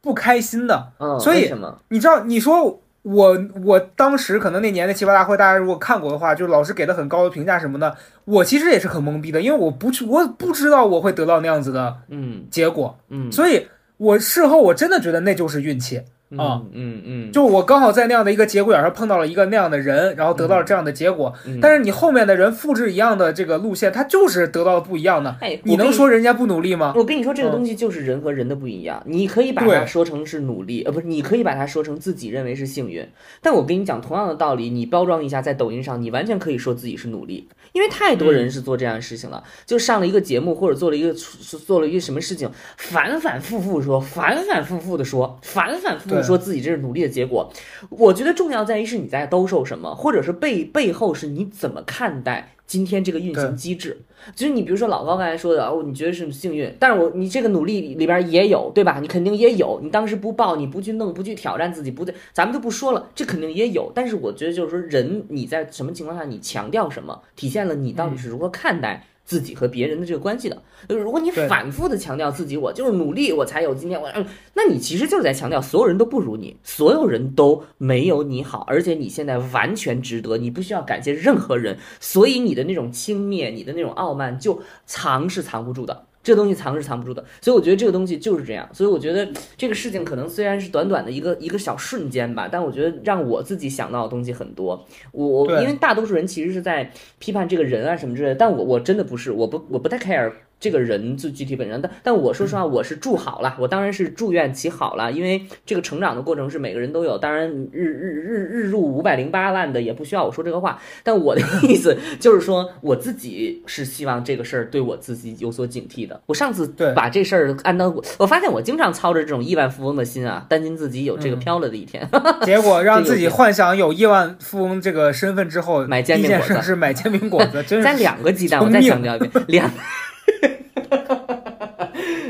[0.00, 0.92] 不开心的。
[0.98, 1.52] 嗯，所以？
[1.88, 16.00] 你知道，你说我我当时可能那年的奇葩大会，大家如果看过的话，就是老师给的很高的评价什么的，我其实也是很懵逼的，因为我不去，我不知道我会得到那样子的嗯结果，嗯所以我事后我真的觉得那就是运气。
[16.38, 21.32] 啊嗯嗯嗯，就我刚好在那样的一个节骨眼上碰到了一个那样的人，然后得到了这样的结果。
[21.46, 25.36] 嗯但是你后面的人复制一样的这个路线，他就是得到了不一样的。
[25.40, 26.92] 哎，你能说人家不努力吗？
[26.96, 29.02] 我跟你说，这个嗯东西就是人和人的不一样。
[29.06, 33.06] 你可以把它说成是努力，呃，不是，你可以把它说成自己认为是幸运。
[33.40, 47.52] 但我跟你讲，同样的道理，你包装一下，在抖音上，你完全可以说自己是努力，因为太多人是做这样的事情了，就上了一个节目或者做了一个做了一个什么事情，反反复复说，反反复复的说，反反复复说自己这是努力的结果。
[47.90, 53.98] 我觉得重要在于是你在兜售什么，或者是背背后是你怎么看待今天这个运行机制。
[54.36, 59.00] 就是你比如说老高刚才说的哦，你觉得是幸运，但是我你这个努力里边也有，对吧？
[59.00, 63.90] 你肯定也有，你当时不报，你不去弄，不去挑战自己，不对，咱们就不说了，这肯定也有。
[63.92, 69.04] 但是我觉得就是说，人你在什么情况下你强调什么，体现了你到底是如何看待。
[69.32, 86.04] 自己和别人的这个关系的，就是如果你反复的强调自己，我就是努力，我才有今天，我嗯，那你其实就是在强调所有人都不如你，所有人都没有你好，而且你现在完全值得，你不需要感谢任何人，所以你的那种轻蔑，你的那种傲慢，就藏是藏不住的。
[86.22, 88.68] 这东西藏是藏不住的，所以我觉得这个东西就是这样。
[88.72, 94.86] 所以我觉得这个事情可能虽然是短短的一个一个小瞬间吧，但我觉得让我自己想到的东西很多。
[95.10, 116.20] 我因为大多数人其实是在批判这个人啊什么之类的，但我我真的不是，我不我不太 care 这个人最具体本身，但但我说实话，我是祝好了，我当然是祝愿其好了，因为这个成长的过程是每个人都有，当然日日日日入五百零八万的也不需要我说这个话，但我的意思 就是说，我自己是希望这个事儿对我自己有所警惕的。
[116.26, 122.08] 我上次对把这事儿按到，我发现我经常操着这种亿万富翁的心啊，担心自己有这个嗯飘了的一天。
[122.46, 129.70] 结果让自己幻想有亿万富翁这个身份之后，买煎饼果子事是买煎饼果子， 真加是两个鸡蛋，我再强调一遍，两。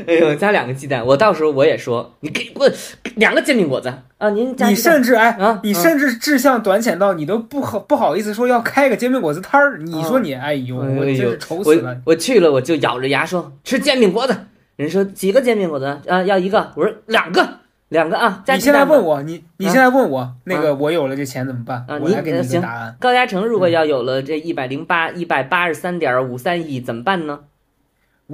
[0.07, 2.69] 哎呦，加两个鸡蛋，我到时候我也说，你给我
[3.15, 4.29] 两个煎饼果子啊！
[4.29, 9.77] 您加你甚至哎，啊，你嗯甚至志向短浅到你都不好不好意思说要开个煎饼果子摊儿。
[9.79, 12.11] 你说你，哎呦，我真是愁死了我。
[12.11, 14.35] 我去了，我就咬着牙说吃煎饼果子。
[14.75, 16.23] 人说几个煎饼果子啊？
[16.23, 16.71] 要一个。
[16.75, 17.47] 我说两个，
[17.89, 18.41] 两个啊。
[18.45, 21.97] 加你现在问我，你你现在问我，那个我有了这钱怎么办啊？
[21.97, 22.95] 你我来给你个答案。
[22.99, 27.41] 高嘉诚如果要有了这一百零八一百八十三点五三亿，怎么办呢？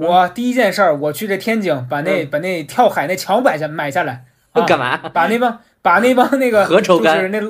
[0.00, 4.96] 我第一件事儿，我去这天津把那把那跳海那桥买下买下来，啊 干嘛？
[5.12, 7.16] 把那帮把那帮那个 何愁干？
[7.16, 7.40] 就是那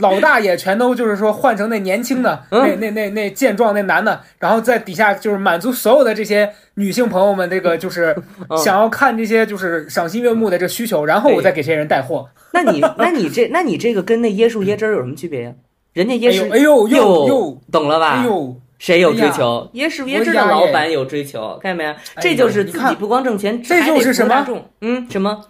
[0.00, 2.62] 老大爷全都就是说换成那年轻的嗯。
[2.62, 8.16] 那那那那健壮那男的，然后在底下就是满足所有的这些女性朋友们这个 就是
[8.48, 8.56] 嗯。
[8.58, 12.28] 想要看这些就是赏心悦目的这需求，然后我再给这些人带货。
[12.52, 15.52] 那你那你这那你这个跟那椰树椰汁儿有什么区别呀？
[15.92, 18.20] 人家椰树哎呦哎呦呦哟呦懂了吧？
[18.20, 19.70] 哎呦，谁有追求？
[19.74, 21.90] 椰树椰汁的我呀耶老板有追求，看见没有？
[21.92, 24.44] 哎这就是自己不光挣钱，这就是什么？
[24.80, 25.44] 嗯，什么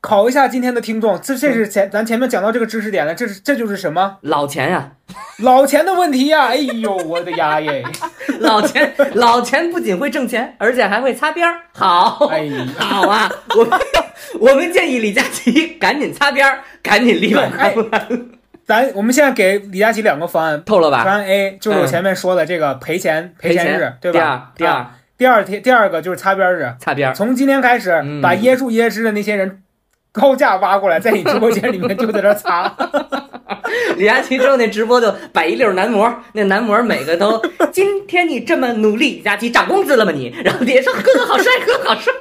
[0.00, 4.92] 考一下今天的听众，这这是前咱前面讲到这个知识点了，这是这就是什么老钱呀、
[5.38, 7.82] 老钱的问题呀、哎呦我的呀耶！
[8.38, 11.62] 老钱，老钱不仅会挣钱，而且还会擦边儿。
[11.72, 12.28] 好，
[12.78, 13.32] 好啊！
[13.56, 13.80] 我们
[14.38, 18.06] 我们建议李佳琦赶紧擦边儿，赶紧立马对哎
[18.66, 20.62] 咱我们现在给李佳琦两个方案。
[20.64, 21.04] 透了吧？
[21.04, 24.52] 方案 A 就是我前面说的这个赔钱赔钱日，对第吧？
[24.54, 27.14] 二，第二啊，第二天第二个就是擦边日，擦边。
[27.14, 29.62] 从今天开始嗯把椰树椰汁的那些人
[30.10, 32.74] 高价挖过来，在你直播间里面就在这擦。
[33.96, 37.40] 李佳琦之后那直播就摆一溜男模，那男模每个都
[37.72, 40.34] 今天你这么努力，李佳琦涨工资了吗你？
[40.44, 42.12] 然后底下说哥哥好帅，哥哥好帅。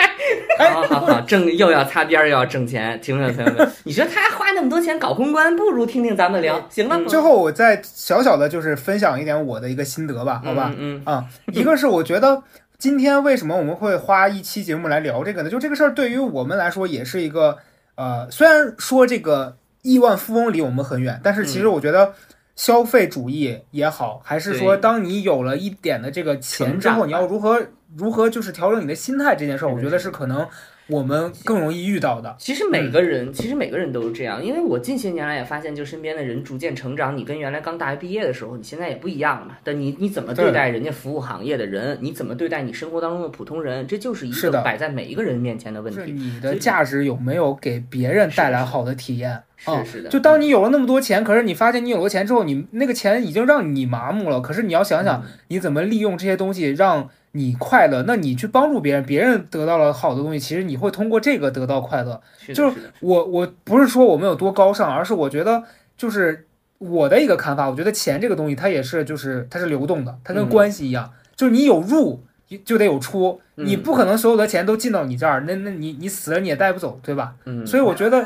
[0.58, 7.06] 哎好好好，挣又要擦边儿又要挣钱，听着朋友们，你说他花那么多钱搞公关，不如听听咱们聊，行了吗？
[7.08, 10.74] 最后我再小小的就是分享一点我的一个心得吧，好吧？
[10.78, 12.42] 嗯啊，一个是我觉得
[12.78, 15.50] 今天为什么我们会花一期节目来聊这个呢？
[15.50, 17.58] 就这个事儿对于我们来说也是一个
[17.96, 22.14] 呃，虽然说这个亿万富翁离我们很远，但是其实我觉得。
[22.58, 27.62] 消费主义也好，还是说当你有了一点的这个钱之后，你要如何
[27.98, 30.48] 如何就是调整你的心态这件事儿，我觉得是可能
[30.88, 32.34] 我们更容易遇到的。
[32.40, 39.58] 其实每个人，其实每个人都是这样，因为我近些年来也发现，就身边的人逐渐成长，你跟原来刚大学毕业的时候，你现在也不一样了嘛。
[39.62, 46.14] 但你你怎么对对待人家服务行业的人，你怎么对待你生活当中的普通人，这就是一个摆在每一个人面前的问是题。
[46.14, 49.44] 你的价值有没有给别人带来好的体验？
[49.64, 54.42] 啊是是的，就当你有了那么多钱，可是你发现你有了钱之后，你那个钱已经让你麻木了。
[54.42, 58.04] 可是你要想想，你怎么利用这些东西让你快乐？
[58.06, 62.22] 那你去帮助别人，别人得到了好的东西，其实你会通过这个得到快乐。
[62.38, 65.64] 是就是我我不是说我们有多高尚，而是我觉得
[65.98, 66.46] 就是
[66.78, 72.24] 我的一个看法，我觉得钱这个东西它也是就是它是流动的，它跟嗯关系一样，就是你有入
[72.64, 77.34] 就得有出，嗯你不可能所有的钱都进到你这儿，那那你你死了你也带不走，对吧？
[77.46, 78.26] 嗯，所以我觉得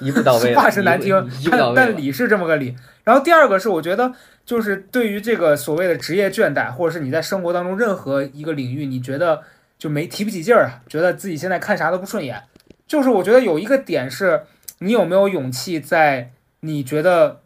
[0.00, 1.28] 一步到位， 话是难听。
[1.50, 2.76] 但但理是这么个理。
[3.04, 4.12] 然后第二个是，我觉得
[4.46, 9.42] 就是对于这个所谓的职业倦怠，或者是你在生活当中任何一个领域，你觉得
[9.78, 12.42] 就没提不起劲儿啊，觉得自己现在看啥都不顺眼。
[12.86, 14.42] 就是我觉得有一个点是，
[14.78, 16.30] 你有没有勇气在
[16.60, 17.40] 你觉得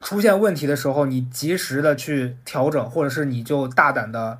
[0.00, 4.38] 出现问题的时候，你及时的去调整，或者是你就大胆的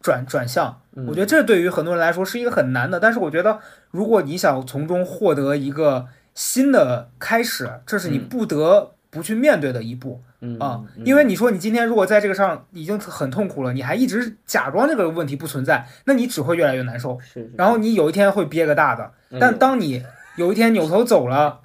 [0.00, 0.78] 转转向。
[0.94, 3.58] 嗯我觉得这对于很多人来说是一个很难的，但是我觉得
[3.90, 10.82] 如果你想从中获得一个新的开始，这是你嗯不得不去面对的一步嗯啊。
[10.96, 17.18] 嗯因为你说你今天如果在这个上已经很痛苦了，你还一直假装这个问题不存在，那你只会越来越难受。
[17.20, 20.02] 是是然后你有一天会憋个大的，但嗯当你
[20.36, 21.60] 有一天扭头走了，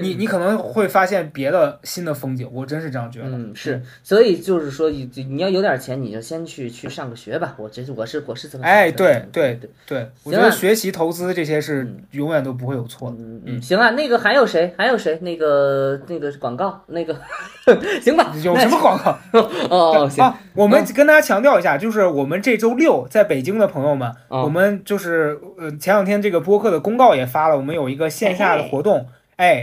[0.00, 2.48] 你你可能会发现别的新的风景。
[2.52, 3.26] 我真是这样觉得。
[3.28, 7.54] 嗯，是，所以就是说，你你要有点钱，你就先去去上个学吧。
[7.58, 8.64] 我这是我是我是这么。
[8.64, 13.16] 哎对对对对，我觉得学习投资这些是嗯永远都不会有错的。
[13.18, 14.72] 嗯嗯，行啊，那个还有谁？
[14.76, 15.18] 还有谁？
[15.20, 17.14] 那个那个广告，那个
[18.00, 18.34] 行吧？
[18.42, 19.18] 有什么广告？
[19.70, 29.06] 哦，行，啊，我们跟大家强调一下，就是我们这周六在北京的朋友们，哦我们就是呃前两天这个播客的公告也发了，我们有一个线下的活动，哎，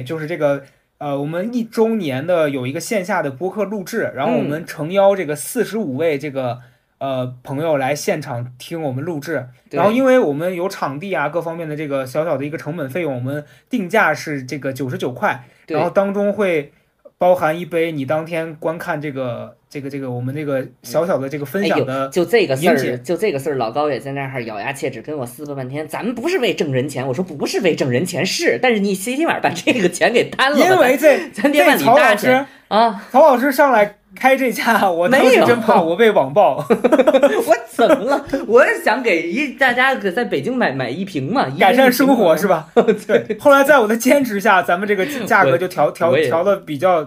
[0.03, 0.63] 就是这个
[0.97, 6.59] 呃我们一周年的有一个线下的播客录制，然后我们诚邀这个四十五位这个。
[6.99, 16.71] 呃，朋友来现场听我们录制，然后因为我们有场地啊各方面的这个小小的一个成本费用，我们定价是这个九十九块，然后当中会
[17.17, 25.87] 包含一杯你当天观看这个这个这个我们这个小小的这个分享的，就这个事儿，就这个事儿，老高也在那儿咬牙切齿跟我撕巴半天。
[25.87, 30.59] 咱们不是为挣人钱，我说不是为挣人钱，是，但是你今天晚上把这个钱给摊了。
[30.59, 33.03] 因为这咱得往里这曹老师啊！
[33.11, 38.25] 曹老师上来开这价， 我当时真怕我被网暴， 我怎么了？
[38.47, 42.67] 我是想给一大家给在北京买买一瓶嘛，改善生活是吧？
[42.75, 43.37] 对。
[43.39, 47.03] 后来在我的坚持下，咱们这个价格就调调调的比较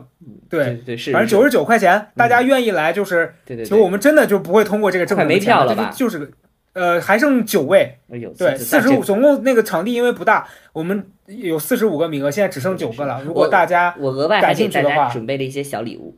[0.48, 6.28] 对对，是，反正九十九块钱，大家愿意来就是，对对对，其实我们真的就不会通过这个挣快没票了吧就是个。
[6.72, 7.96] 呃，还剩九位，
[8.36, 13.22] 对，四十五，总共那个场地因为不大，我们有四十五个名额，现在只剩九个了。
[13.24, 16.14] 如果大家我额外还感给大家兴趣的话准备了一些小礼物。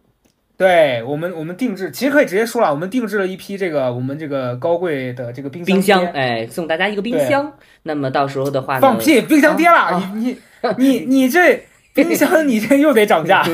[0.58, 7.52] 对我们，我们定制，其实可以直接说了，我们定制了一批这个我们这个高贵的这个冰冰箱箱，哎，送大家一个冰箱。
[7.84, 10.36] 那么到时候的话呢，放屁，冰箱跌了，啊你你
[10.76, 11.62] 你你这
[11.94, 13.46] 冰箱你这又得涨价，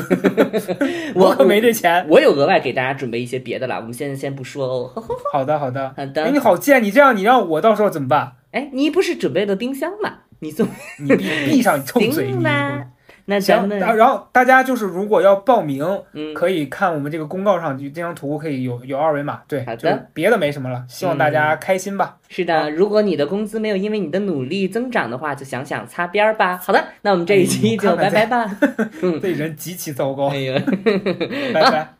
[1.13, 2.03] 我可没这钱。
[2.09, 5.03] 我有额外给大家准备一些别的了，我们现在先不说哦。
[5.31, 8.33] 好的好的，好的哎，你好贱，你这样你让我到时候怎么办？
[8.49, 10.11] 哎，你不是准备了冰箱吗？
[10.39, 10.67] 你送
[10.99, 12.87] 你闭闭上你臭嘴， 行吧？
[13.27, 22.17] 那咱行，们然然后大家就是如果要报名，嗯，可以看我们这个公告上就这张图可以有有二维码，对好，的就别的没什么了，希望大家开心吧。
[22.29, 26.57] 是的，如果你的工资没有因为你的努力增长的话，就想想擦边儿吧。
[26.57, 28.45] 好的，那我们这一期就拜拜吧。
[29.21, 30.61] 这人极其糟糕哎，呀。
[31.51, 31.94] 拜拜。